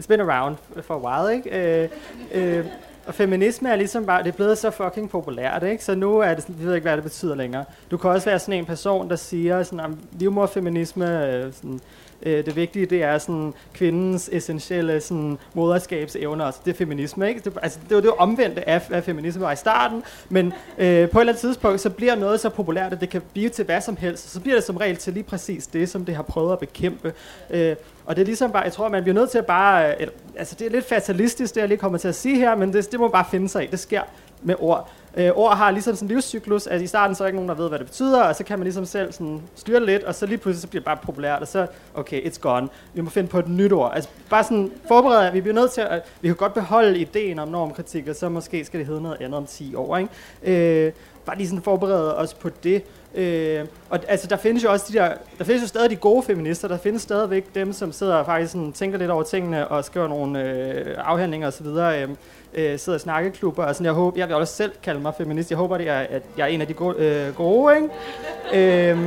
[0.00, 1.82] it's been around for a while, ikke?
[1.82, 1.88] Øh,
[2.34, 2.66] øh,
[3.06, 5.84] og feminisme er ligesom bare, det er blevet så fucking populært, ikke?
[5.84, 7.64] Så nu er det sådan, vi ved ikke, hvad det betyder længere.
[7.90, 11.80] Du kan også være sådan en person, der siger sådan, om livmorfeminisme, øh, sådan,
[12.22, 17.40] øh, det vigtige, det er sådan kvindens essentielle sådan, moderskabsevner, altså det er feminisme, ikke?
[17.40, 20.46] Det, altså, det var det omvendte af, hvad feminisme var i starten, men
[20.78, 23.48] øh, på et eller andet tidspunkt, så bliver noget så populært, at det kan blive
[23.48, 26.16] til hvad som helst, så bliver det som regel til lige præcis det, som det
[26.16, 27.12] har prøvet at bekæmpe.
[27.50, 30.06] Øh, og det er ligesom bare, jeg tror, man bliver nødt til at bare, øh,
[30.36, 32.92] altså det er lidt fatalistisk, det jeg lige kommer til at sige her, men det,
[32.92, 34.02] det må man bare finde sig i, det sker
[34.42, 34.90] med ord.
[35.16, 37.48] Øh, ord har ligesom sådan en livscyklus, at i starten så er der ikke nogen,
[37.48, 40.14] der ved, hvad det betyder, og så kan man ligesom selv sådan styre lidt, og
[40.14, 42.68] så lige pludselig så bliver det bare populært, og så, okay, it's gone.
[42.94, 43.92] Vi må finde på et nyt ord.
[43.94, 47.38] Altså bare sådan forberede, at vi bliver nødt til at, vi kan godt beholde ideen
[47.38, 50.86] om normkritik, og så måske skal det hedde noget andet om 10 år, ikke?
[50.86, 50.92] Øh,
[51.26, 52.82] bare lige sådan forberede os på det.
[53.14, 56.22] Øh, og altså, der findes jo også de der, der findes jo stadig de gode
[56.22, 59.84] feminister, der findes stadigvæk dem, som sidder og faktisk sådan, tænker lidt over tingene og
[59.84, 62.08] skriver nogle øh, afhandlinger osv., øh,
[62.54, 65.50] øh, sidder i snakkeklubber, og sådan, jeg, håber, jeg vil også selv kalde mig feminist,
[65.50, 68.90] jeg håber, det er, at jeg er en af de gode, øh, gode ikke?
[68.92, 68.98] øh,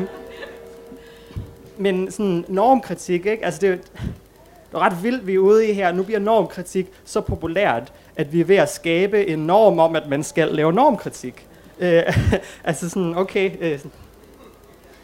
[1.78, 3.46] men sådan normkritik, ikke?
[3.46, 3.76] Altså, det, er
[4.74, 5.92] det er ret vildt, vi er ude i her.
[5.92, 10.10] Nu bliver normkritik så populært, at vi er ved at skabe en norm om, at
[10.10, 11.48] man skal lave normkritik.
[11.80, 12.04] Øh,
[12.64, 13.52] altså sådan, okay...
[13.60, 13.92] Øh, sådan,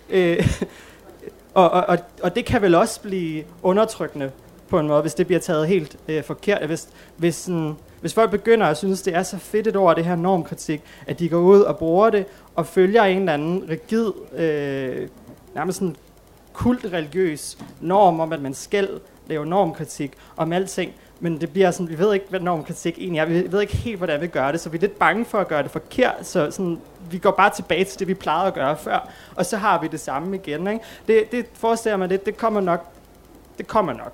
[0.10, 0.48] øh,
[1.54, 4.32] og, og, og, og det kan vel også blive undertrykkende
[4.70, 6.66] på en måde, hvis det bliver taget helt øh, forkert.
[6.66, 10.06] Hvis, hvis, sådan, hvis folk begynder at synes, det er så fedt et ord, det
[10.06, 14.12] her normkritik, at de går ud og bruger det, og følger en eller anden rigid,
[14.36, 15.08] øh,
[15.56, 15.96] nærmest sådan
[16.54, 21.98] kultreligiøs norm om, at man skal lave normkritik om alting, men det bliver sådan, vi
[21.98, 23.26] ved ikke, hvad normkritik egentlig er.
[23.26, 25.48] Vi ved ikke helt, hvordan vi gør det, så vi er lidt bange for at
[25.48, 26.82] gøre det forkert, så sådan,
[27.12, 29.88] vi går bare tilbage til det, vi plejede at gøre før, og så har vi
[29.88, 30.68] det samme igen.
[30.68, 30.86] Ikke?
[31.08, 32.86] Det, det forestiller mig lidt, det kommer nok,
[33.58, 34.14] det kommer nok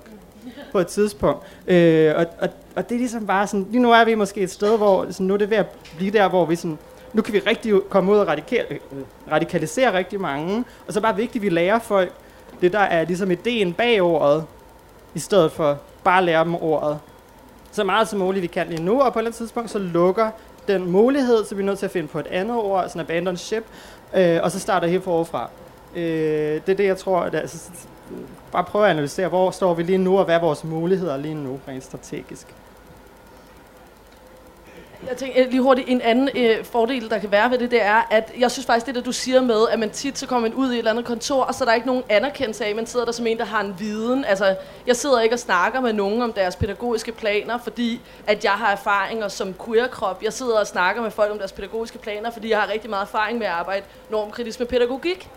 [0.72, 1.46] på et tidspunkt.
[1.66, 4.50] Øh, og, og, og det er ligesom bare sådan, lige nu er vi måske et
[4.50, 6.78] sted, hvor sådan, nu er det ved at blive der, hvor vi sådan,
[7.12, 8.78] nu kan vi rigtig komme ud og radikal, øh,
[9.32, 12.12] radikalisere rigtig mange, og så er det bare vigtigt, at vi lærer folk
[12.60, 14.44] det, der er ligesom ideen bag ordet,
[15.14, 16.98] i stedet for bare at lære dem ordet.
[17.72, 19.78] Så meget som muligt vi kan lige nu, og på et eller andet tidspunkt, så
[19.78, 20.30] lukker
[20.68, 23.36] den mulighed, så vi er nødt til at finde på et andet ord, sådan abandon
[23.36, 23.64] ship,
[24.14, 25.50] øh, og så starter helt forfra.
[25.96, 26.02] Øh,
[26.66, 27.70] det er det, jeg tror, at altså,
[28.52, 31.34] bare prøve at analysere, hvor står vi lige nu, og hvad er vores muligheder lige
[31.34, 32.46] nu, rent strategisk.
[35.08, 37.82] Jeg tænker øh, lige hurtigt, en anden øh, fordel, der kan være ved det, det
[37.82, 40.48] er, at jeg synes faktisk, det der du siger med, at man tit så kommer
[40.48, 42.74] man ud i et eller andet kontor, og så er der ikke nogen anerkendelse af,
[42.74, 44.24] man sidder der som en, der har en viden.
[44.24, 44.56] Altså,
[44.86, 48.72] jeg sidder ikke og snakker med nogen om deres pædagogiske planer, fordi at jeg har
[48.72, 50.22] erfaringer som queer-krop.
[50.22, 53.02] Jeg sidder og snakker med folk om deres pædagogiske planer, fordi jeg har rigtig meget
[53.02, 55.28] erfaring med at arbejde normkritisk med pædagogik.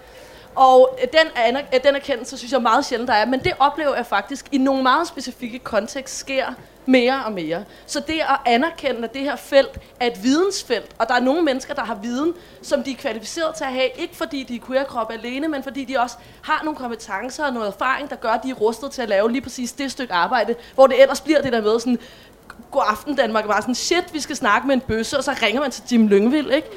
[0.56, 3.26] Og den, aner, den erkendelse synes jeg er meget sjældent, der er.
[3.26, 6.46] Men det oplever jeg faktisk i nogle meget specifikke kontekst sker
[6.86, 7.64] mere og mere.
[7.86, 11.42] Så det at anerkende, at det her felt er et vidensfelt, og der er nogle
[11.42, 14.60] mennesker, der har viden, som de er kvalificeret til at have, ikke fordi de er
[14.68, 18.44] queer-krop alene, men fordi de også har nogle kompetencer og noget erfaring, der gør, at
[18.44, 21.42] de er rustet til at lave lige præcis det stykke arbejde, hvor det ellers bliver
[21.42, 22.00] det der med sådan,
[22.72, 25.62] god aften Danmark, bare sådan, shit, vi skal snakke med en bøsse, og så ringer
[25.62, 26.68] man til Jim Lyngvild, ikke?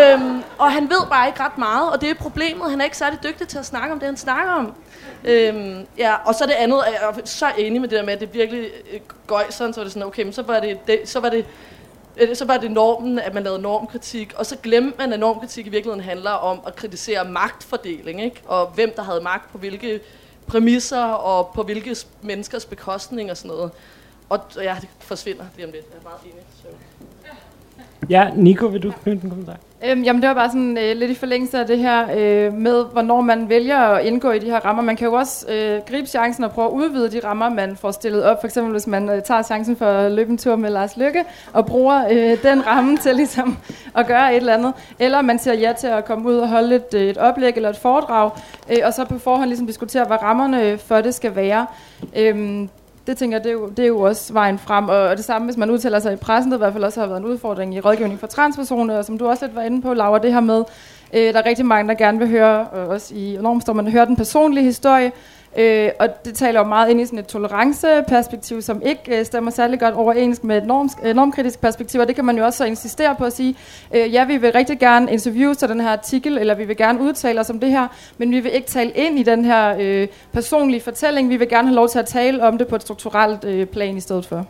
[0.00, 2.70] øhm, og han ved bare ikke ret meget, og det er problemet.
[2.70, 4.74] Han er ikke særlig dygtig til at snakke om det, han snakker om.
[5.24, 8.20] Øhm, ja, og så det andet, jeg er så enig med det der med, at
[8.20, 11.00] det virkelig øh, gøj, sådan, så var det sådan, okay, men så var det, det
[11.04, 11.46] så var det
[12.16, 15.66] øh, så var det normen, at man lavede normkritik, og så glemte man, at normkritik
[15.66, 18.42] i virkeligheden handler om at kritisere magtfordeling, ikke?
[18.46, 20.00] og hvem der havde magt på hvilke
[20.46, 23.70] præmisser, og på hvilke menneskers bekostning og sådan noget.
[24.28, 25.84] Og ja, det forsvinder lige om lidt.
[25.90, 26.44] Jeg er meget enig.
[26.62, 26.68] Så.
[28.10, 29.56] Ja, Nico, vil du knytte en kommentar?
[29.84, 32.84] Øhm, jamen det var bare sådan øh, lidt i forlængelse af det her øh, med,
[32.92, 34.82] hvornår man vælger at indgå i de her rammer.
[34.82, 37.90] Man kan jo også øh, gribe chancen og prøve at udvide de rammer, man får
[37.90, 38.40] stillet op.
[38.40, 41.24] For eksempel hvis man øh, tager chancen for at løbe en tur med Lars Lykke
[41.52, 43.58] og bruger øh, den ramme til ligesom
[43.96, 44.72] at gøre et eller andet.
[44.98, 47.70] Eller man siger ja til at komme ud og holde et, øh, et oplæg eller
[47.70, 48.30] et foredrag,
[48.70, 51.66] øh, og så på forhånd ligesom diskutere, hvad rammerne for det skal være.
[52.16, 52.68] Øh,
[53.06, 54.88] det tænker jeg, det er, jo, det er jo også vejen frem.
[54.88, 57.06] Og det samme, hvis man udtaler sig i pressen, det i hvert fald også har
[57.06, 59.94] været en udfordring i rådgivning for transpersoner, og som du også lidt var inde på,
[59.94, 60.64] Laura, det her med,
[61.12, 64.04] øh, der er rigtig mange, der gerne vil høre, og også i Normstorm, man hører
[64.04, 65.12] den personlige historie,
[65.56, 69.50] Øh, og det taler jo meget ind i sådan et toleranceperspektiv, som ikke øh, stemmer
[69.50, 72.56] særlig godt overens med et norms, øh, normkritisk perspektiv, og det kan man jo også
[72.56, 73.56] så insistere på at sige,
[73.94, 77.00] øh, ja, vi vil rigtig gerne interviewe til den her artikel, eller vi vil gerne
[77.00, 77.88] udtale os om det her,
[78.18, 81.68] men vi vil ikke tale ind i den her øh, personlige fortælling, vi vil gerne
[81.68, 84.46] have lov til at tale om det på et strukturelt øh, plan i stedet for.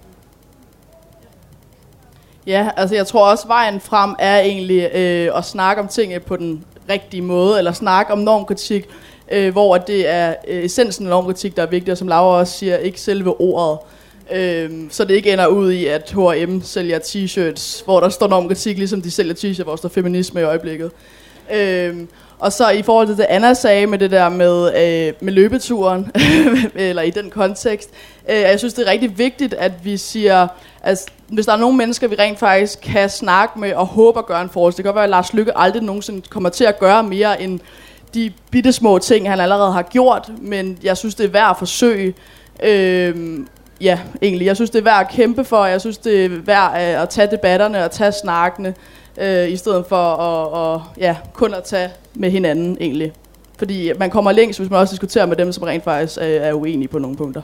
[2.46, 6.36] Ja, altså jeg tror også, vejen frem er egentlig øh, at snakke om tingene på
[6.36, 8.88] den rigtige måde, eller snakke om normkritik,
[9.32, 12.58] øh, hvor det er øh, essensen af normkritik, der er vigtig, og som Laura også
[12.58, 13.78] siger, ikke selve ordet.
[14.32, 18.78] Øh, så det ikke ender ud i, at H&M sælger t-shirts, hvor der står normkritik,
[18.78, 20.90] ligesom de sælger t-shirts, hvor der står feminisme i øjeblikket.
[21.54, 21.96] Øh,
[22.38, 26.10] og så i forhold til det, Anna sagde med det der med, øh, med løbeturen,
[26.74, 27.90] eller i den kontekst,
[28.28, 30.48] øh, jeg synes, det er rigtig vigtigt, at vi siger,
[30.82, 34.26] at hvis der er nogle mennesker, vi rent faktisk kan snakke med og håber at
[34.26, 36.78] gøre en forskel, det kan godt være, at Lars Lykke aldrig nogensinde kommer til at
[36.78, 37.60] gøre mere end
[38.14, 41.56] de bitte små ting, han allerede har gjort, men jeg synes, det er værd at
[41.58, 42.14] forsøge.
[42.62, 43.38] Øh,
[43.80, 44.46] ja, egentlig.
[44.46, 45.64] Jeg synes, det er værd at kæmpe for.
[45.64, 48.74] Jeg synes, det er værd øh, at, tage debatterne og tage snakkene,
[49.18, 53.12] øh, i stedet for at, og, ja, kun at tage med hinanden, egentlig.
[53.58, 56.52] Fordi man kommer længst, hvis man også diskuterer med dem, som rent faktisk er, er
[56.52, 57.42] uenige på nogle punkter.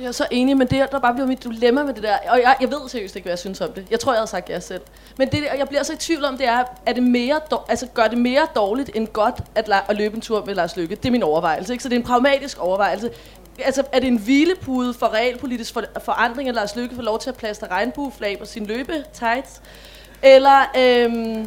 [0.00, 2.40] Jeg er så enig, men det der bare bliver mit dilemma med det der, og
[2.42, 3.86] jeg, jeg ved seriøst ikke, hvad jeg synes om det.
[3.90, 4.82] Jeg tror, jeg havde sagt ja selv.
[5.16, 8.08] Men det, jeg bliver så i tvivl om, det er, er det mere, altså gør
[8.08, 10.94] det mere dårligt end godt at, at løbe en tur med Lars Lykke?
[10.94, 11.82] Det er min overvejelse, ikke?
[11.82, 13.10] Så det er en pragmatisk overvejelse.
[13.58, 17.30] Altså, er det en hvilepude for realpolitisk for, forandring, at Lars Lykke får lov til
[17.30, 19.62] at plaste regnbueflag på sin løbe-tights?
[20.22, 21.40] Eller, øhm,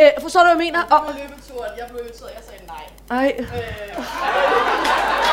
[0.00, 0.82] øh, forstår du, hvad jeg mener?
[0.82, 2.84] Og, løbeturen, jeg blev inviteret, jeg sagde nej.
[3.10, 3.44] ej.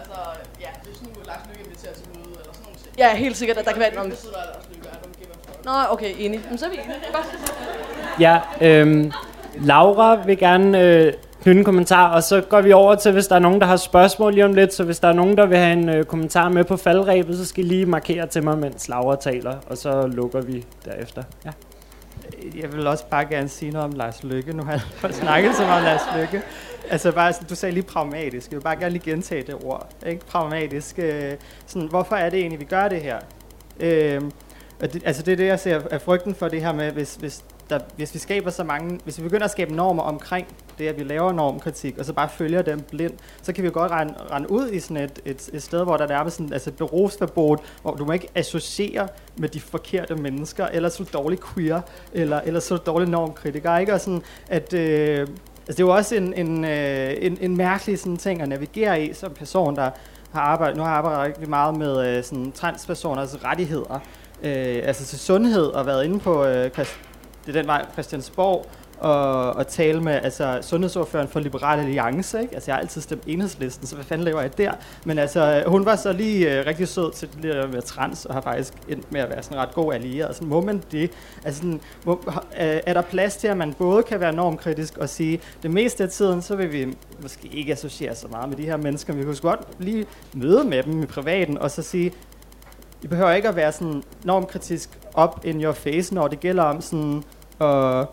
[0.00, 0.20] altså,
[0.60, 2.98] ja, hvis nu Lars Lykke inviterer til møde, eller sådan nogle ting.
[2.98, 5.64] Ja, helt sikkert, at der kan være fuck.
[5.64, 6.40] Nå, okay, enig.
[6.48, 6.98] Men så er vi enige.
[7.12, 7.26] Godt.
[8.20, 9.12] Ja, øhm,
[9.64, 13.34] Laura vil gerne øh, knytte en kommentar, og så går vi over til, hvis der
[13.34, 14.74] er nogen, der har spørgsmål lige om lidt.
[14.74, 17.46] Så hvis der er nogen, der vil have en øh, kommentar med på faldrebet, så
[17.46, 21.22] skal I lige markere til mig, mens Laura taler, og så lukker vi derefter.
[21.44, 21.50] Ja.
[22.56, 24.52] Jeg vil også bare gerne sige noget om Lars Lykke.
[24.52, 26.42] Nu har jeg snakket så meget om Lars Lykke.
[26.90, 28.50] Altså bare, sådan, du sagde lige pragmatisk.
[28.50, 29.90] Jeg vil bare gerne lige gentage det ord.
[30.06, 30.26] Ikke?
[30.26, 30.98] Pragmatisk.
[30.98, 31.32] Øh,
[31.66, 33.18] sådan, hvorfor er det egentlig, vi gør det her?
[33.80, 34.22] Øh,
[34.80, 37.14] og det, altså det er det, jeg ser af frygten for det her med, hvis,
[37.14, 40.46] hvis, der, hvis vi skaber så mange, hvis vi begynder at skabe normer omkring
[40.80, 43.74] det, at vi laver normkritik, og så bare følger dem blind, så kan vi jo
[43.74, 46.72] godt rende, rende ud i sådan et, et, et sted, hvor der er sådan, altså
[46.72, 51.80] berufsverbot, hvor du må ikke associere med de forkerte mennesker, eller så dårlig queer,
[52.12, 53.94] eller, eller så dårlig normkritiker, ikke?
[53.94, 55.28] Og sådan, at, øh, altså
[55.66, 59.12] det er jo også en, en, øh, en, en mærkelig sådan ting at navigere i
[59.12, 59.90] som person, der
[60.32, 64.00] har arbejdet, nu har jeg arbejdet rigtig meget med øh, sådan transpersoners rettigheder,
[64.42, 66.96] øh, altså til sundhed, og været inde på, øh, Christ,
[67.46, 68.66] det er den vej Christiansborg,
[69.00, 72.40] og, og tale med altså, sundhedsordføreren for Liberal Alliance.
[72.40, 72.54] Ikke?
[72.54, 74.72] Altså, jeg har altid stemt enhedslisten, så hvad fanden laver jeg der?
[75.04, 78.34] Men altså, hun var så lige øh, rigtig sød til det der med trans, og
[78.34, 80.34] har faktisk endt med at være sådan ret god allieret.
[80.34, 81.10] Sådan, må man det?
[81.44, 85.08] Altså, sådan, må, øh, er der plads til, at man både kan være normkritisk og
[85.08, 88.64] sige, det meste af tiden, så vil vi måske ikke associere så meget med de
[88.64, 92.12] her mennesker, men vi kunne godt lige møde med dem i privaten, og så sige,
[93.02, 96.80] I behøver ikke at være sådan normkritisk op in your face, når det gælder om
[96.80, 97.22] sådan
[97.62, 98.06] Øh,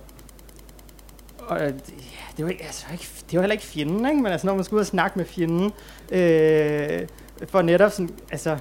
[1.47, 4.21] og, øh, ja, det var, altså, ikke, det var heller ikke fjenden, ikke?
[4.21, 5.73] men altså, når man skulle ud og snakke med fjenden,
[6.11, 7.07] øh,
[7.47, 8.57] for netop sådan, altså,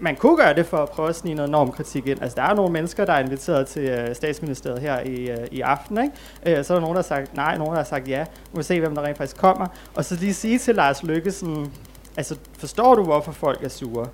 [0.00, 2.22] man kunne gøre det for at prøve at snige noget normkritik ind.
[2.22, 5.60] Altså, der er nogle mennesker, der er inviteret til øh, statsministeriet her i, øh, i
[5.60, 6.58] aften, ikke?
[6.58, 8.20] Øh, så er der nogen, der har sagt nej, nogen, der har sagt ja.
[8.20, 9.66] Nu må se, hvem der rent faktisk kommer.
[9.94, 11.72] Og så lige sige til Lars Lykke sådan,
[12.16, 14.08] altså, forstår du, hvorfor folk er sure?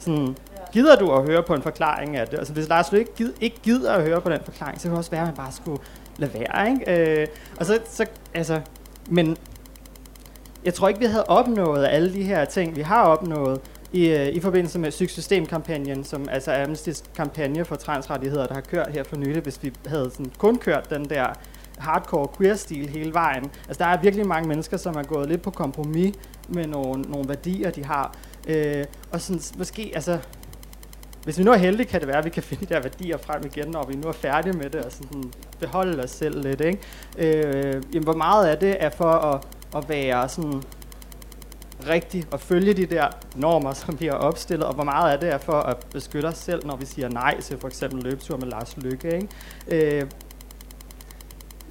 [0.00, 0.36] Sådan,
[0.72, 2.38] gider du at høre på en forklaring af det?
[2.38, 4.98] Altså, hvis Lars Lykke gid, ikke gider at høre på den forklaring, så kan det
[4.98, 5.78] også være, at man bare skulle
[6.18, 7.20] lade være, ikke?
[7.20, 7.26] Øh,
[7.60, 8.60] og så, så, altså,
[9.10, 9.36] men
[10.64, 13.60] jeg tror ikke, vi havde opnået alle de her ting, vi har opnået
[13.92, 18.60] i, øh, i forbindelse med Systemkampagnen, som altså er Amnesty's kampagne for transrettigheder, der har
[18.60, 21.26] kørt her for nylig, hvis vi havde sådan kun kørt den der
[21.78, 23.50] hardcore queer-stil hele vejen.
[23.68, 26.14] Altså, der er virkelig mange mennesker, som er gået lidt på kompromis
[26.48, 28.14] med nogle, nogle værdier, de har.
[28.46, 30.18] Øh, og sådan, måske, altså,
[31.28, 33.16] hvis vi nu er heldige, kan det være, at vi kan finde de der værdier
[33.18, 36.60] frem igen, når vi nu er færdige med det, og sådan beholde os selv lidt.
[36.60, 36.78] Ikke?
[37.18, 40.62] Øh, jamen, hvor meget af det er for at, at være sådan
[41.88, 43.06] rigtig og følge de der
[43.36, 46.36] normer, som vi har opstillet, og hvor meget af det er for at beskytte os
[46.36, 49.14] selv, når vi siger nej til for eksempel løbetur med Lars Lykke.
[49.14, 50.00] Ikke?
[50.00, 50.06] Øh,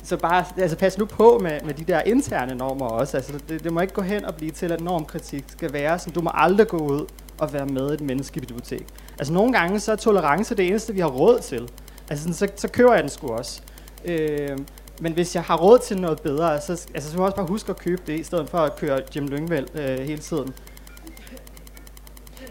[0.04, 3.18] så bare altså pas nu på med, med de der interne normer også.
[3.18, 6.14] Altså, det, det må ikke gå hen og blive til, at normkritik skal være sådan,
[6.14, 7.06] du må aldrig gå ud
[7.40, 8.88] og være med i et menneskebibliotek.
[9.20, 11.70] Altså nogle gange så er tolerance det eneste, vi har råd til.
[12.10, 13.62] Altså sådan, så, så køber jeg den sgu også.
[14.06, 14.58] Øh,
[15.00, 17.46] men hvis jeg har råd til noget bedre, så, altså, så må jeg også bare
[17.46, 20.54] huske at købe det, i stedet for at køre Jim Lyngvild øh, hele tiden.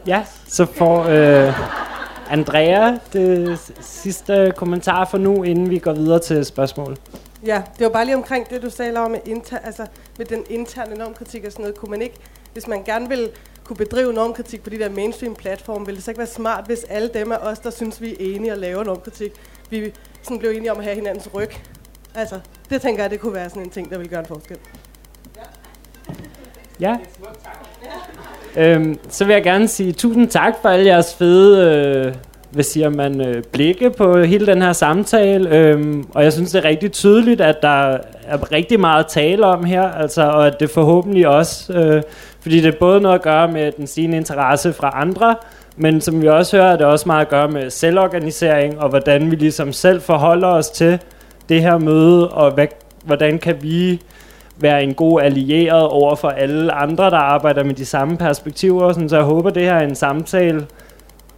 [0.07, 1.55] Ja, så får øh,
[2.31, 6.97] Andrea det sidste kommentar for nu, inden vi går videre til spørgsmål.
[7.47, 9.87] Ja, det var bare lige omkring det, du sagde om med, inter, altså,
[10.19, 11.77] med den interne normkritik og sådan noget.
[11.77, 12.17] Kunne man ikke,
[12.53, 13.31] hvis man gerne vil
[13.67, 17.11] kunne bedrive normkritik på de der mainstream-platforme, ville det så ikke være smart, hvis alle
[17.15, 19.33] dem af os, der synes, vi er enige og laver normkritik,
[19.71, 19.93] vi
[20.23, 21.51] sådan blev enige om at have hinandens ryg?
[22.15, 22.41] Altså,
[22.71, 24.57] det tænker jeg, det kunne være sådan en ting, der ville gøre en forskel.
[26.81, 26.97] Ja.
[28.57, 31.71] Øhm, så vil jeg gerne sige tusind tak for alle jeres fede,
[32.07, 32.15] øh,
[32.51, 35.57] hvad siger man, øh, blikke på hele den her samtale.
[35.57, 39.47] Øhm, og jeg synes, det er rigtig tydeligt, at der er rigtig meget at tale
[39.47, 42.03] om her, altså, og at det forhåbentlig også, øh,
[42.47, 45.37] fordi det er både noget at gøre med den stigende interesse fra andre,
[45.77, 49.31] men som vi også hører, er det også meget at gøre med selvorganisering, og hvordan
[49.31, 50.99] vi ligesom selv forholder os til
[51.49, 52.67] det her møde, og hvad,
[53.05, 54.01] hvordan kan vi
[54.57, 58.93] være en god allieret over for alle andre, der arbejder med de samme perspektiver.
[58.93, 60.67] Sådan, så jeg håber, det her er en samtale,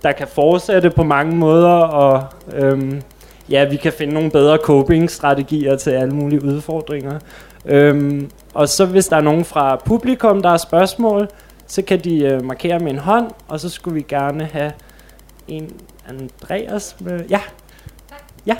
[0.02, 3.02] der kan fortsætte på mange måder, og øhm,
[3.50, 7.18] ja, vi kan finde nogle bedre coping-strategier til alle mulige udfordringer.
[7.66, 11.28] Øhm, og så hvis der er nogen fra publikum, der har spørgsmål,
[11.66, 14.72] så kan de øh, markere med en hånd, og så skulle vi gerne have
[15.48, 17.26] en Andreas med...
[17.28, 17.40] Ja.
[18.46, 18.56] Ja.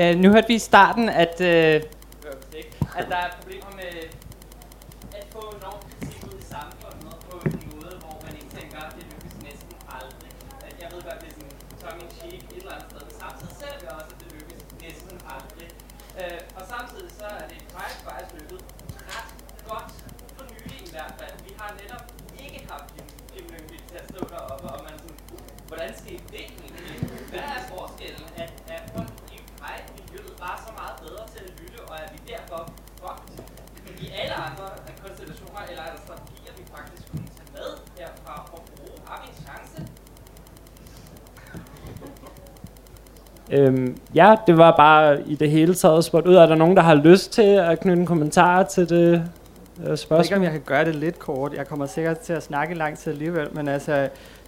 [0.00, 1.46] Uh, nu hørte vi i starten, at, uh,
[2.98, 3.92] at der er problemer med
[5.18, 8.92] at få enormt kritik ud i samfundet på en måde, hvor man ikke tænker, at
[8.96, 10.30] det lykkes næsten aldrig.
[10.82, 13.54] Jeg ved godt, det er sådan tongue in cheek et eller andet sted, men samtidig
[13.60, 15.68] ser vi også, at det lykkes næsten aldrig.
[16.20, 18.60] Uh, og samtidig så er det faktisk faktisk lykket
[19.14, 19.30] ret
[19.70, 19.90] godt
[20.36, 21.34] for nylig i hvert fald.
[21.46, 22.04] Vi har netop
[22.44, 22.88] ikke haft
[23.32, 25.20] Jim Lyngvild til at stå deroppe, og man sådan,
[25.68, 26.72] hvordan skete det egentlig?
[27.32, 28.26] Hvad er forskellen?
[28.42, 32.18] At, at folk i Pride-miljøet var så meget bedre til at lytte, og at vi
[32.32, 32.60] derfor
[33.00, 33.36] fucked
[34.04, 34.66] i alle andre
[35.02, 37.68] konstellationer eller andre strategier, vi faktisk kunne tage med
[37.98, 38.96] herfra og bruge.
[39.08, 39.78] Har vi en chance?
[43.52, 46.34] Øhm, ja, det var bare i det hele taget spurgt ud.
[46.34, 49.22] Er der nogen, der har lyst til at knytte en kommentar til det
[49.86, 50.16] øh, spørgsmål?
[50.16, 51.52] Jeg ved ikke, om jeg kan gøre det lidt kort.
[51.56, 53.92] Jeg kommer sikkert til at snakke lang tid alligevel, men altså,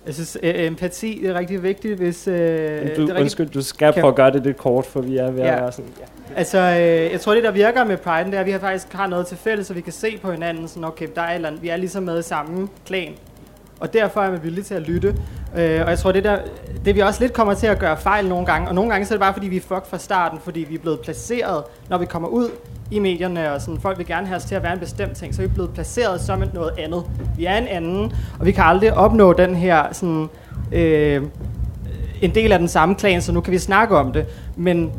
[0.06, 2.28] jeg synes, øh, empati er rigtig vigtigt, hvis...
[2.28, 5.30] Øh, du, det undskyld, du skal prøve at gøre det lidt kort, for vi er
[5.30, 5.54] ved Ja.
[5.56, 5.90] at være sådan...
[6.00, 6.04] Ja.
[6.36, 8.92] Altså, øh, jeg tror, det der virker med Pride, det er, at vi har faktisk
[8.92, 11.48] har noget til fælles, så vi kan se på hinanden, sådan, okay, der er eller
[11.48, 13.12] andet, vi er ligesom med i samme klan.
[13.80, 15.08] Og derfor er man villig til at lytte.
[15.56, 16.38] Øh, og jeg tror, det der,
[16.84, 19.14] det vi også lidt kommer til at gøre fejl nogle gange, og nogle gange så
[19.14, 21.98] er det bare, fordi vi er fucked fra starten, fordi vi er blevet placeret, når
[21.98, 22.48] vi kommer ud
[22.90, 25.34] i medierne, og sådan, folk vil gerne have os til at være en bestemt ting,
[25.34, 27.04] så er vi blevet placeret som et noget andet.
[27.36, 30.28] Vi er en anden, og vi kan aldrig opnå den her sådan,
[30.72, 31.22] øh,
[32.22, 34.26] en del af den samme klan, så nu kan vi snakke om det.
[34.56, 34.92] Men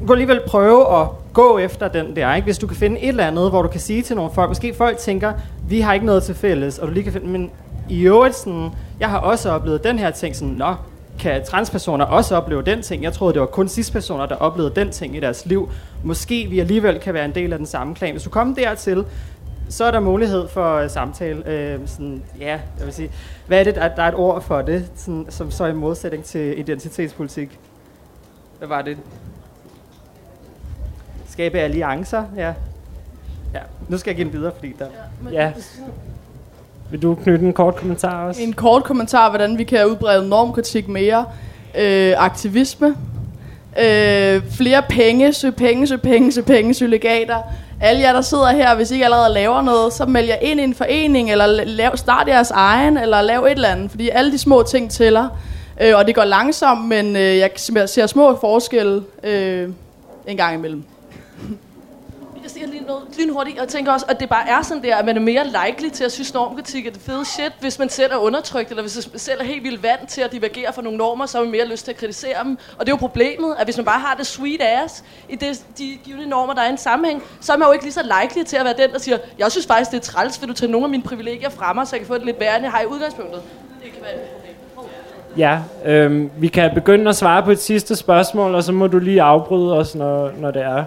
[0.00, 2.44] du kan alligevel prøve at gå efter den der, ikke?
[2.44, 4.74] Hvis du kan finde et eller andet, hvor du kan sige til nogle folk, måske
[4.74, 5.32] folk tænker,
[5.70, 7.50] vi har ikke noget til fælles, og du lige kan finde, men
[7.88, 10.74] i øvrigt sådan, jeg har også oplevet den her ting, sådan, nå,
[11.18, 13.02] kan transpersoner også opleve den ting?
[13.02, 15.70] Jeg troede, det var kun cispersoner, der oplevede den ting i deres liv.
[16.04, 18.12] Måske vi alligevel kan være en del af den samme klan.
[18.12, 19.04] Hvis du kommer dertil,
[19.68, 21.46] så er der mulighed for øh, samtale.
[21.46, 23.10] Øh, sådan, ja, jeg vil sige,
[23.46, 25.74] hvad er det, der, der er et ord for det, sådan, som så er i
[25.74, 27.58] modsætning til identitetspolitik?
[28.58, 28.98] Hvad var det?
[31.28, 32.54] Skabe alliancer, ja.
[33.54, 34.86] Ja, nu skal jeg give den videre, fordi der...
[35.32, 35.52] Ja.
[36.90, 38.42] Vil du knytte en kort kommentar også?
[38.42, 41.24] En kort kommentar, hvordan vi kan udbrede normkritik mere.
[41.78, 42.94] Øh, aktivisme.
[43.78, 47.38] Øh, flere penge, søg penge, søg penge, søg penge, søg legater.
[47.80, 50.60] Alle jer, der sidder her, hvis I ikke allerede laver noget, så meld jer ind
[50.60, 53.90] i en forening, eller lav, start jeres egen, eller lav et eller andet.
[53.90, 55.28] Fordi alle de små ting tæller.
[55.80, 57.50] Øh, og det går langsomt, men øh, jeg
[57.86, 59.68] ser små forskelle øh,
[60.26, 60.84] en gang imellem.
[62.42, 64.96] Jeg siger lige noget lynhurtigt, og jeg tænker også, at det bare er sådan der,
[64.96, 67.88] at man er mere likely til at synes, normkritik er det fede shit, hvis man
[67.88, 70.82] selv er undertrykt, eller hvis man selv er helt vildt vant til at divergere fra
[70.82, 72.58] nogle normer, så har man mere lyst til at kritisere dem.
[72.78, 75.64] Og det er jo problemet, at hvis man bare har det sweet ass i det,
[75.78, 78.02] de givende normer, der er i en sammenhæng, så er man jo ikke lige så
[78.22, 80.54] likely til at være den, der siger, jeg synes faktisk, det er træls, vil du
[80.54, 82.64] tage nogle af mine privilegier fra mig, så jeg kan få det lidt værre, end
[82.64, 83.42] jeg har i udgangspunktet.
[83.84, 84.20] Det kan være et
[84.74, 84.92] problem.
[85.36, 88.98] Ja, øhm, vi kan begynde at svare på et sidste spørgsmål, og så må du
[88.98, 90.84] lige afbryde os, når, når det er.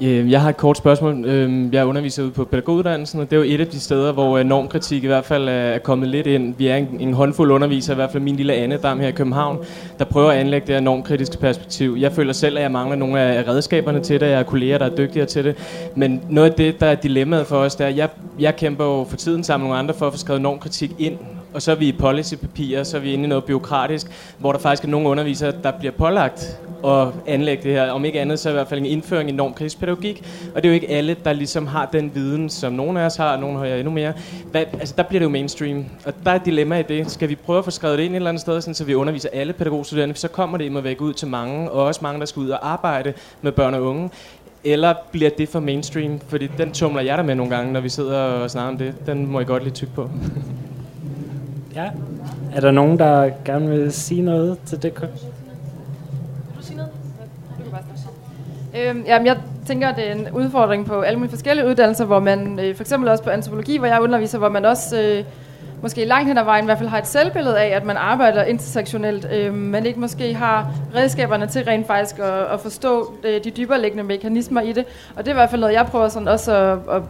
[0.00, 1.24] Øh, jeg har et kort spørgsmål.
[1.24, 4.38] Øh, jeg underviser ude på pædagoguddannelsen, og det er jo et af de steder, hvor
[4.38, 6.54] øh, normkritik i hvert fald er kommet lidt ind.
[6.58, 9.12] Vi er en, en håndfuld undervisere, i hvert fald min lille Anne Dam her i
[9.12, 9.58] København,
[9.98, 11.96] der prøver at anlægge det her normkritiske perspektiv.
[11.98, 14.26] Jeg føler selv, at jeg mangler nogle af redskaberne til det.
[14.26, 15.56] Jeg har kolleger, der er dygtigere til det.
[15.94, 18.84] Men noget af det, der er dilemmaet for os, det er, at jeg, jeg kæmper
[18.84, 21.18] jo for tiden sammen med nogle andre for at få skrevet normkritik ind
[21.56, 24.06] og så er vi i policypapirer, så er vi inde i noget byråkratisk,
[24.38, 27.90] hvor der faktisk er nogle undervisere, der bliver pålagt at anlægge det her.
[27.90, 30.22] Om ikke andet, så er i hvert fald en indføring i norm krigspædagogik,
[30.54, 33.16] Og det er jo ikke alle, der ligesom har den viden, som nogle af os
[33.16, 34.12] har, og nogle har jeg endnu mere.
[34.50, 35.84] Hvad, altså, der bliver det jo mainstream.
[36.06, 37.10] Og der er et dilemma i det.
[37.10, 38.94] Skal vi prøve at få skrevet det ind et eller andet sted, sådan, så vi
[38.94, 42.26] underviser alle pædagogstuderende, så kommer det imod væk ud til mange, og også mange, der
[42.26, 44.10] skal ud og arbejde med børn og unge.
[44.64, 46.20] Eller bliver det for mainstream?
[46.28, 48.94] Fordi den tumler jeg der med nogle gange, når vi sidder og snakker om det.
[49.06, 50.10] Den må jeg godt lige tykke på.
[51.76, 51.90] Ja.
[52.54, 54.92] Er der nogen, der gerne vil sige noget til det?
[55.00, 55.08] Vil
[56.58, 56.90] du sige noget?
[58.74, 62.20] Øhm, jamen, jeg tænker, at det er en udfordring på alle mulige forskellige uddannelser, hvor
[62.20, 65.24] man øh, for eksempel også på antropologi, hvor jeg underviser, hvor man også øh,
[65.82, 68.44] måske langt hen ad vejen i hvert fald har et selvbillede af, at man arbejder
[68.44, 73.50] intersektionelt, øh, men ikke måske har redskaberne til rent faktisk at, at forstå øh, de
[73.50, 74.84] dybere liggende mekanismer i det.
[75.16, 77.02] Og det er i hvert fald noget, jeg prøver sådan også at, at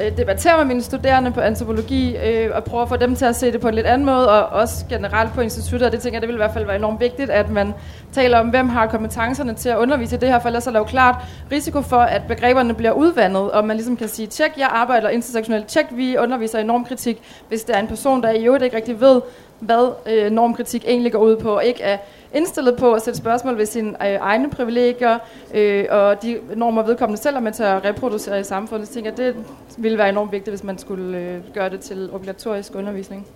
[0.00, 3.36] øh, debatterer med mine studerende på antropologi, øh, og prøver at få dem til at
[3.36, 6.16] se det på en lidt anden måde, og også generelt på instituttet, og det tænker
[6.16, 7.74] jeg, det vil i hvert fald være enormt vigtigt, at man
[8.12, 10.78] taler om, hvem har kompetencerne til at undervise i det her, for ellers er der
[10.78, 11.16] jo klart
[11.52, 15.66] risiko for, at begreberne bliver udvandet, og man ligesom kan sige, tjek, jeg arbejder intersektionelt,
[15.66, 19.00] tjek, vi underviser i normkritik, hvis det er en person, der i øvrigt ikke rigtig
[19.00, 19.20] ved,
[19.62, 21.98] hvad øh, normkritik egentlig går ud på, og ikke er
[22.34, 25.18] indstillet på at sætte spørgsmål ved sine øh, egne privilegier
[25.54, 28.88] øh, og de normer vedkommende selv er med til at reproducere i samfundet.
[28.88, 29.34] Så tænker jeg, det
[29.76, 33.26] ville være enormt vigtigt, hvis man skulle øh, gøre det til obligatorisk undervisning.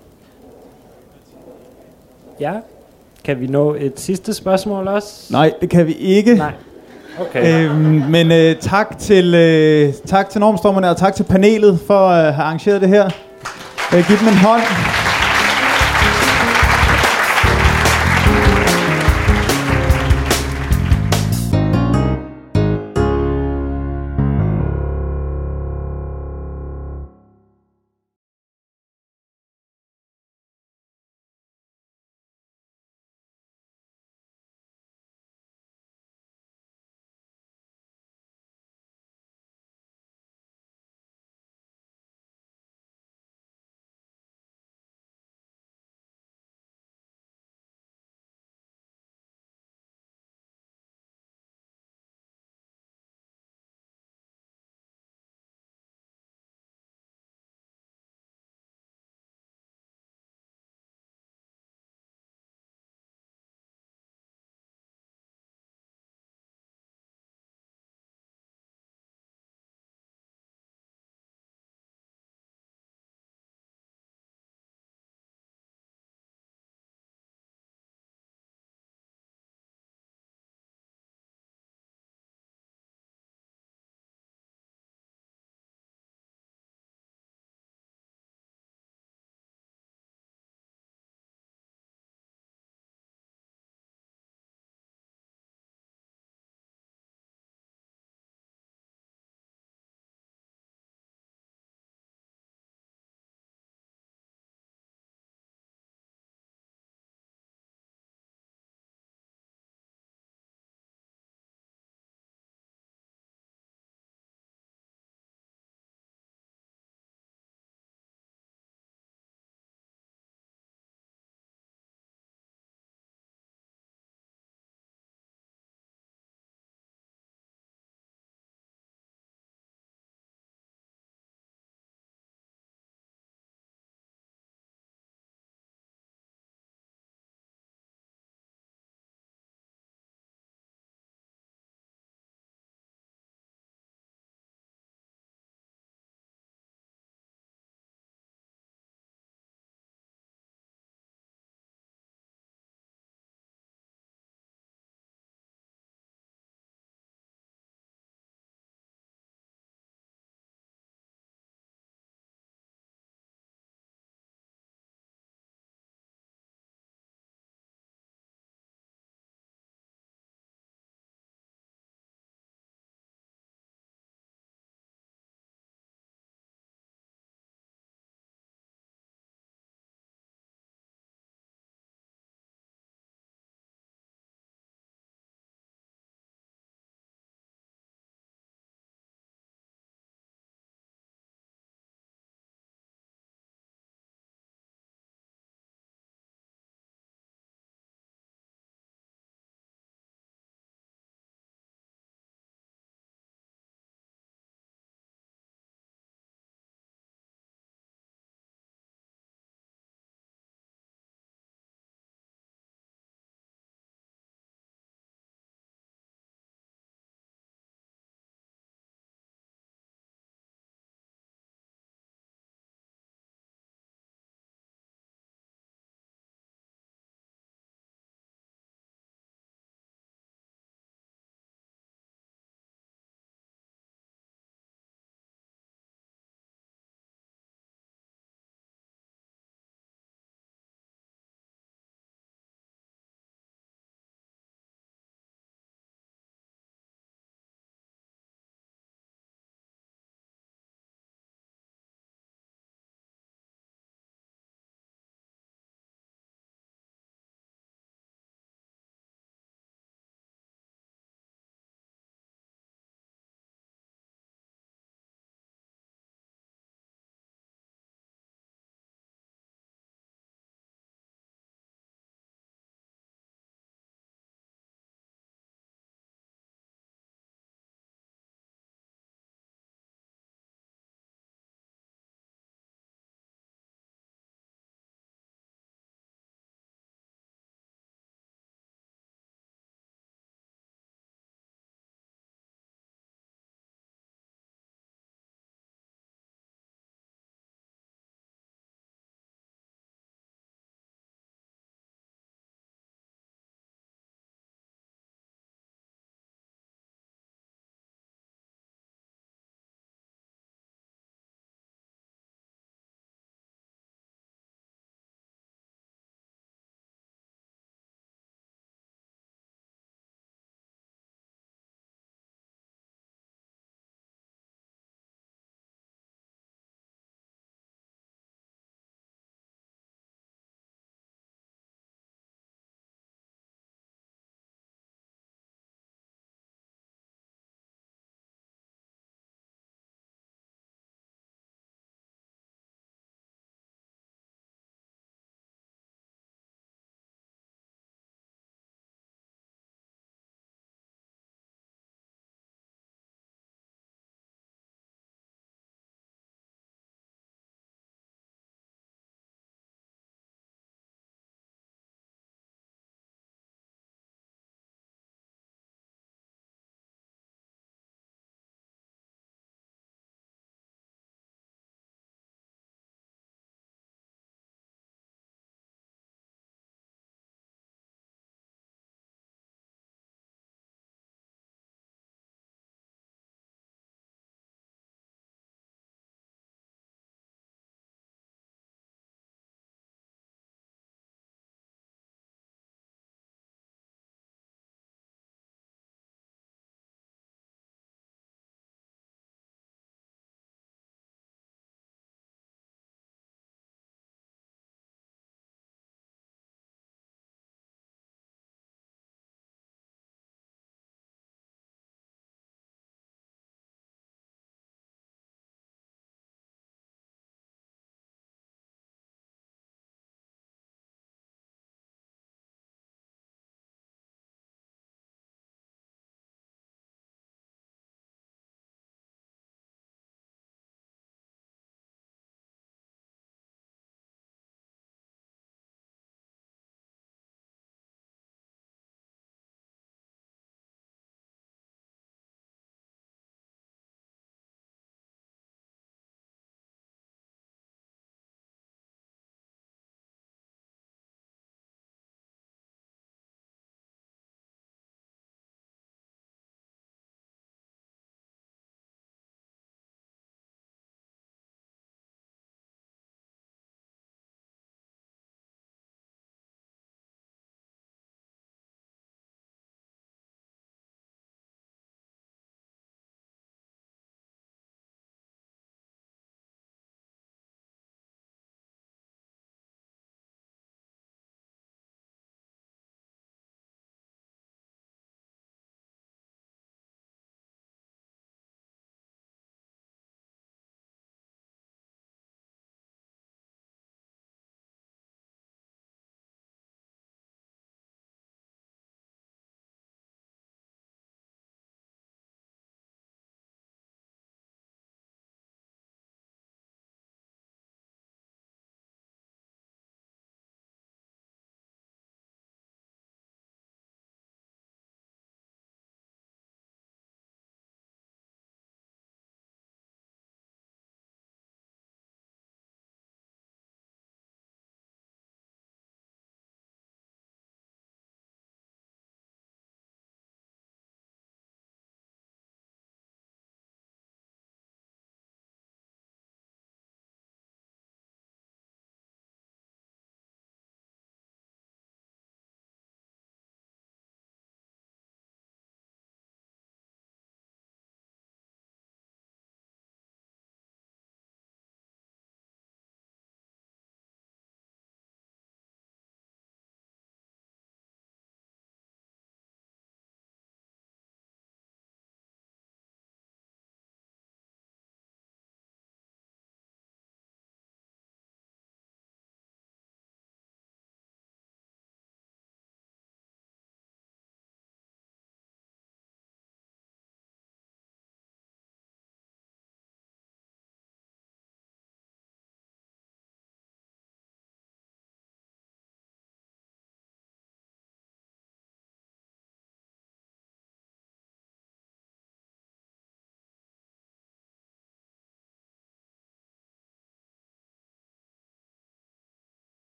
[2.41, 2.53] Ja.
[3.24, 5.33] Kan vi nå et sidste spørgsmål også?
[5.33, 6.35] Nej, det kan vi ikke.
[6.35, 6.53] Nej.
[7.20, 7.64] Okay.
[7.64, 12.35] Øhm, men øh, tak til øh, tak til Normstormerne og tak til panelet for at
[12.35, 13.05] have arrangeret det her.
[13.95, 14.62] Øh, giv dem en hånd.